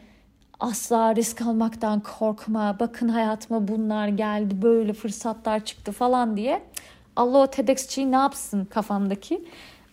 asla 0.61 1.17
risk 1.17 1.43
almaktan 1.43 2.01
korkma. 2.01 2.77
Bakın 2.81 3.09
hayatıma 3.09 3.69
bunlar 3.69 4.09
geldi, 4.09 4.63
böyle 4.63 4.93
fırsatlar 4.93 5.65
çıktı 5.65 5.93
falan 5.93 6.37
diye. 6.37 6.63
Allah 7.17 7.39
o 7.39 7.47
TEDx'çiyi 7.47 8.13
ne 8.13 8.17
yapsın 8.17 8.65
kafamdaki? 8.65 9.45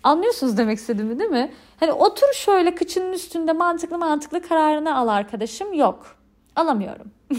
Anlıyorsunuz 0.03 0.57
demek 0.57 0.77
istediğimi 0.77 1.19
değil 1.19 1.29
mi? 1.29 1.51
Hani 1.79 1.91
otur 1.91 2.33
şöyle 2.33 2.75
kıçının 2.75 3.13
üstünde 3.13 3.53
mantıklı 3.53 3.97
mantıklı 3.97 4.41
kararını 4.41 4.97
al 4.97 5.07
arkadaşım. 5.07 5.73
Yok. 5.73 6.15
Alamıyorum. 6.55 7.11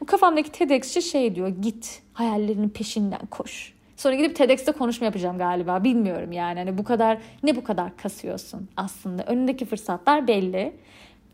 o 0.00 0.04
kafamdaki 0.04 0.52
TEDx'çi 0.52 1.02
şey 1.02 1.34
diyor. 1.34 1.48
Git 1.48 2.02
hayallerinin 2.12 2.68
peşinden 2.68 3.26
koş. 3.30 3.74
Sonra 3.96 4.14
gidip 4.14 4.36
TEDx'te 4.36 4.72
konuşma 4.72 5.04
yapacağım 5.04 5.38
galiba. 5.38 5.84
Bilmiyorum 5.84 6.32
yani. 6.32 6.58
Hani 6.58 6.78
bu 6.78 6.84
kadar 6.84 7.18
ne 7.42 7.56
bu 7.56 7.64
kadar 7.64 7.96
kasıyorsun 7.96 8.68
aslında. 8.76 9.22
Önündeki 9.22 9.64
fırsatlar 9.64 10.28
belli. 10.28 10.76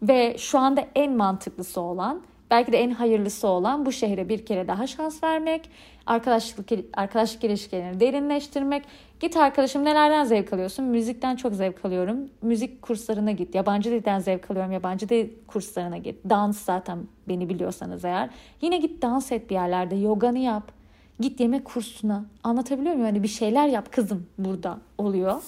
Ve 0.03 0.37
şu 0.39 0.59
anda 0.59 0.87
en 0.95 1.17
mantıklısı 1.17 1.81
olan, 1.81 2.23
belki 2.51 2.73
de 2.73 2.79
en 2.79 2.91
hayırlısı 2.91 3.49
olan 3.49 3.87
bu 3.87 3.93
şehre 3.93 4.29
bir 4.29 4.47
kere 4.47 4.69
daha 4.69 4.87
şans 4.87 5.23
vermek, 5.23 5.71
arkadaşlık 6.07 6.69
arkadaşlık 6.95 7.45
ilişkilerini 7.45 8.01
derinleştirmek. 8.01 8.85
Git 9.21 9.37
arkadaşım 9.37 9.85
nelerden 9.85 10.25
zevk 10.25 10.53
alıyorsun? 10.53 10.85
Müzikten 10.85 11.37
çok 11.37 11.55
zevk 11.55 11.85
alıyorum. 11.85 12.19
Müzik 12.43 12.83
kurslarına 12.83 13.31
git. 13.33 13.55
Yabancı 13.55 13.91
dilden 13.91 14.19
zevk 14.19 14.51
alıyorum. 14.51 14.73
Yabancı 14.73 15.09
dil 15.09 15.29
kurslarına 15.47 15.97
git. 15.99 16.17
Dans 16.31 16.65
zaten 16.65 16.99
beni 17.29 17.49
biliyorsanız 17.49 18.05
eğer. 18.05 18.31
Yine 18.61 18.79
git 18.79 19.03
dans 19.03 19.33
et 19.33 19.51
bir 19.51 19.55
yerlerde. 19.55 19.97
Yoganı 19.97 20.39
yap. 20.39 20.73
Git 21.21 21.41
yemek 21.41 21.65
kursuna. 21.65 22.25
Anlatabiliyor 22.45 22.95
muyum? 22.95 23.07
Hani 23.07 23.23
bir 23.23 23.29
şeyler 23.29 23.69
yap 23.69 23.93
kızım 23.93 24.27
burada 24.39 24.79
oluyor. 24.99 25.43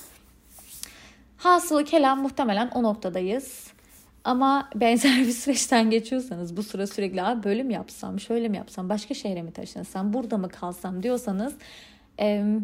Hasılı 1.37 1.85
kelam 1.85 2.23
muhtemelen 2.23 2.71
o 2.75 2.83
noktadayız. 2.83 3.78
Ama 4.25 4.71
benzer 4.75 5.19
bir 5.19 5.33
süreçten 5.33 5.91
geçiyorsanız 5.91 6.57
bu 6.57 6.63
sıra 6.63 6.87
sürekli 6.87 7.23
Abi 7.23 7.43
böyle 7.43 7.63
mi 7.63 7.75
yapsam, 7.75 8.21
şöyle 8.21 8.49
mi 8.49 8.57
yapsam, 8.57 8.89
başka 8.89 9.15
şehre 9.15 9.43
mi 9.43 9.53
taşınsam, 9.53 10.13
burada 10.13 10.39
mı 10.39 10.49
kalsam 10.49 11.03
diyorsanız 11.03 11.55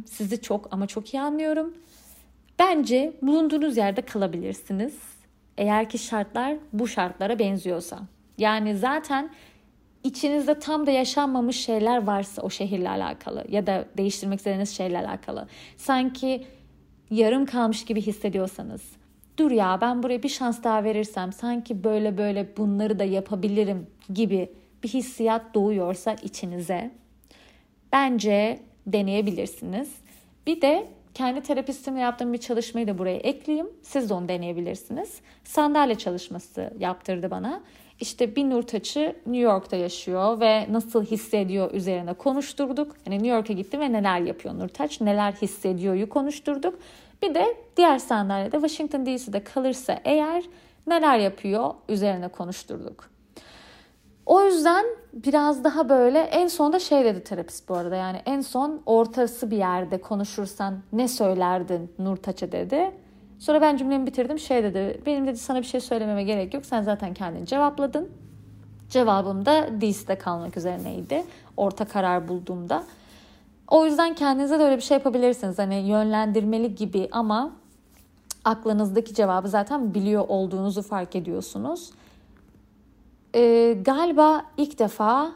sizi 0.07 0.43
çok 0.43 0.69
ama 0.73 0.87
çok 0.87 1.15
iyi 1.15 1.21
anlıyorum. 1.21 1.75
Bence 2.59 3.13
bulunduğunuz 3.23 3.77
yerde 3.77 4.03
kalabilirsiniz. 4.03 4.95
Eğer 5.59 5.89
ki 5.89 5.99
şartlar 5.99 6.57
bu 6.73 6.89
şartlara 6.89 7.39
benziyorsa. 7.39 7.99
Yani 8.39 8.77
zaten 8.77 9.31
içinizde 10.05 10.59
tam 10.59 10.87
da 10.87 10.91
yaşanmamış 10.91 11.57
şeyler 11.57 12.07
varsa 12.07 12.43
o 12.43 12.51
şehirle 12.51 12.89
alakalı 12.89 13.45
ya 13.49 13.67
da 13.67 13.85
değiştirmek 13.97 14.39
istediğiniz 14.39 14.77
şeyle 14.77 14.99
alakalı. 14.99 15.49
Sanki 15.77 16.47
yarım 17.11 17.47
kalmış 17.47 17.85
gibi 17.85 18.01
hissediyorsanız 18.03 18.83
dur 19.39 19.51
ya 19.51 19.79
ben 19.81 20.03
buraya 20.03 20.23
bir 20.23 20.29
şans 20.29 20.63
daha 20.63 20.85
verirsem 20.85 21.33
sanki 21.33 21.85
böyle 21.85 22.19
böyle 22.19 22.57
bunları 22.57 22.99
da 22.99 23.05
yapabilirim 23.05 23.87
gibi 24.15 24.53
bir 24.83 24.89
hissiyat 24.89 25.55
doğuyorsa 25.55 26.17
içinize 26.23 26.91
bence 27.93 28.61
deneyebilirsiniz. 28.87 29.95
Bir 30.47 30.61
de 30.61 30.87
kendi 31.15 31.41
terapistimle 31.41 32.01
yaptığım 32.01 32.33
bir 32.33 32.39
çalışmayı 32.39 32.87
da 32.87 32.99
buraya 32.99 33.17
ekleyeyim. 33.17 33.69
Siz 33.83 34.11
de 34.11 34.15
onu 34.15 34.29
deneyebilirsiniz. 34.29 35.21
Sandalye 35.45 35.95
çalışması 35.95 36.71
yaptırdı 36.79 37.31
bana. 37.31 37.63
İşte 38.01 38.37
bir 38.37 38.51
Nurtaç'ı 38.51 39.17
New 39.27 39.37
York'ta 39.37 39.77
yaşıyor 39.77 40.41
ve 40.41 40.73
nasıl 40.73 41.05
hissediyor 41.05 41.71
üzerine 41.73 42.13
konuşturduk. 42.13 42.97
Hani 43.05 43.15
New 43.15 43.29
York'a 43.29 43.53
gitti 43.53 43.81
ve 43.81 43.93
neler 43.93 44.21
yapıyor 44.21 44.59
Nurtaç, 44.59 45.01
neler 45.01 45.33
hissediyor'yu 45.33 46.09
konuşturduk. 46.09 46.79
Bir 47.25 47.35
de 47.35 47.57
diğer 47.77 47.99
sandalyede 47.99 48.57
Washington 48.57 49.07
DC'de 49.07 49.45
kalırsa 49.45 50.01
eğer 50.05 50.45
neler 50.87 51.19
yapıyor 51.19 51.75
üzerine 51.89 52.29
konuşturduk. 52.29 53.11
O 54.27 54.45
yüzden 54.45 54.85
biraz 55.13 55.65
daha 55.65 55.89
böyle 55.89 56.19
en 56.21 56.47
sonda 56.47 56.79
şey 56.79 57.05
dedi 57.05 57.25
terapist 57.25 57.69
bu 57.69 57.75
arada 57.75 57.97
yani 57.97 58.23
en 58.27 58.41
son 58.41 58.83
ortası 58.87 59.51
bir 59.51 59.57
yerde 59.57 60.01
konuşursan 60.01 60.79
ne 60.93 61.09
söylerdin 61.09 61.93
Nurtaç'a 61.99 62.53
dedi. 62.53 62.91
Sonra 63.39 63.61
ben 63.61 63.77
cümlemi 63.77 64.07
bitirdim 64.07 64.39
şey 64.39 64.63
dedi 64.63 65.01
benim 65.07 65.27
dedi 65.27 65.39
sana 65.39 65.59
bir 65.59 65.67
şey 65.67 65.81
söylememe 65.81 66.25
gerek 66.25 66.55
yok 66.55 66.67
sen 66.67 66.83
zaten 66.83 67.15
kendin 67.15 67.45
cevapladın. 67.45 68.09
Cevabım 68.91 69.47
da 69.47 69.69
DC'de 69.81 70.19
kalmak 70.19 70.57
üzerineydi 70.57 71.25
orta 71.57 71.85
karar 71.85 72.29
bulduğumda. 72.29 72.85
O 73.69 73.87
yüzden 73.87 74.15
kendinize 74.15 74.59
de 74.59 74.63
öyle 74.63 74.77
bir 74.77 74.83
şey 74.83 74.97
yapabilirsiniz. 74.97 75.59
Hani 75.59 75.75
yönlendirmeli 75.75 76.75
gibi 76.75 77.09
ama 77.13 77.53
aklınızdaki 78.45 79.15
cevabı 79.15 79.49
zaten 79.49 79.95
biliyor 79.95 80.25
olduğunuzu 80.29 80.83
fark 80.83 81.17
ediyorsunuz. 81.17 81.91
Ee, 83.35 83.77
galiba 83.85 84.45
ilk 84.57 84.79
defa 84.79 85.33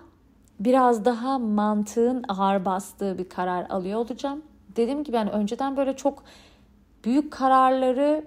biraz 0.60 1.04
daha 1.04 1.38
mantığın 1.38 2.24
ağır 2.28 2.64
bastığı 2.64 3.18
bir 3.18 3.28
karar 3.28 3.66
alıyor 3.70 3.98
olacağım. 3.98 4.42
Dediğim 4.76 5.04
gibi 5.04 5.16
yani 5.16 5.30
önceden 5.30 5.76
böyle 5.76 5.96
çok 5.96 6.22
büyük 7.04 7.32
kararları 7.32 8.24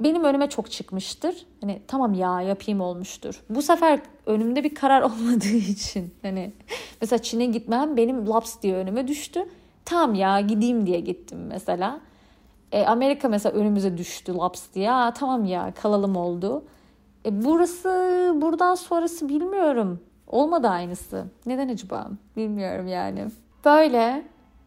benim 0.00 0.24
önüme 0.24 0.48
çok 0.48 0.70
çıkmıştır. 0.70 1.46
Hani 1.60 1.82
tamam 1.86 2.14
ya 2.14 2.42
yapayım 2.42 2.80
olmuştur. 2.80 3.42
Bu 3.50 3.62
sefer 3.62 4.00
önümde 4.28 4.64
bir 4.64 4.74
karar 4.74 5.02
olmadığı 5.08 5.56
için 5.56 6.14
hani 6.22 6.52
mesela 7.00 7.22
Çin'e 7.22 7.46
gitmem 7.46 7.96
benim 7.96 8.28
laps 8.28 8.62
diye 8.62 8.74
önüme 8.74 9.08
düştü. 9.08 9.44
Tamam 9.84 10.14
ya 10.14 10.40
gideyim 10.40 10.86
diye 10.86 11.00
gittim 11.00 11.38
mesela. 11.48 12.00
E, 12.72 12.84
Amerika 12.84 13.28
mesela 13.28 13.58
önümüze 13.58 13.98
düştü 13.98 14.34
laps 14.34 14.62
diye. 14.74 14.92
Aa, 14.92 15.12
tamam 15.12 15.44
ya 15.44 15.72
kalalım 15.82 16.16
oldu. 16.16 16.64
E, 17.26 17.44
burası 17.44 17.88
buradan 18.36 18.74
sonrası 18.74 19.28
bilmiyorum. 19.28 20.00
Olmadı 20.26 20.68
aynısı. 20.68 21.24
Neden 21.46 21.68
acaba? 21.68 22.10
Bilmiyorum 22.36 22.88
yani. 22.88 23.26
Böyle 23.64 24.22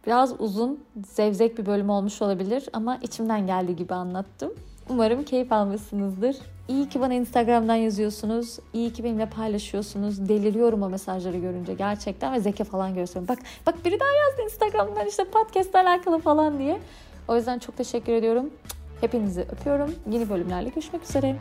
biraz 0.08 0.42
uzun, 0.42 0.84
zevzek 1.06 1.58
bir 1.58 1.66
bölüm 1.66 1.90
olmuş 1.90 2.22
olabilir 2.22 2.70
ama 2.74 2.98
içimden 3.02 3.48
geldiği 3.48 3.76
gibi 3.76 3.94
anlattım. 3.94 4.54
Umarım 4.90 5.24
keyif 5.24 5.52
almışsınızdır. 5.52 6.38
İyi 6.72 6.90
ki 6.90 7.02
bana 7.02 7.14
Instagram'dan 7.14 7.76
yazıyorsunuz. 7.76 8.60
İyi 8.74 8.94
ki 8.94 9.04
benimle 9.04 9.26
paylaşıyorsunuz. 9.26 10.30
Deliriyorum 10.30 10.84
o 10.84 10.90
mesajları 10.90 11.38
görünce 11.38 11.74
gerçekten 11.74 12.34
ve 12.34 12.40
zeka 12.40 12.64
falan 12.64 12.96
gösteriyorum. 12.96 13.36
Bak 13.36 13.40
bak 13.66 13.86
biri 13.86 14.00
daha 14.00 14.10
yazdı 14.12 14.42
Instagram'dan 14.44 15.08
işte 15.08 15.24
podcast 15.24 15.76
alakalı 15.76 16.20
falan 16.20 16.60
diye. 16.60 16.80
O 17.28 17.36
yüzden 17.36 17.60
çok 17.60 17.78
teşekkür 17.78 18.14
ediyorum. 18.14 18.50
Hepinizi 19.02 19.42
öpüyorum. 19.42 19.96
Yeni 20.12 20.30
bölümlerle 20.30 20.70
görüşmek 20.70 21.04
üzere. 21.04 21.36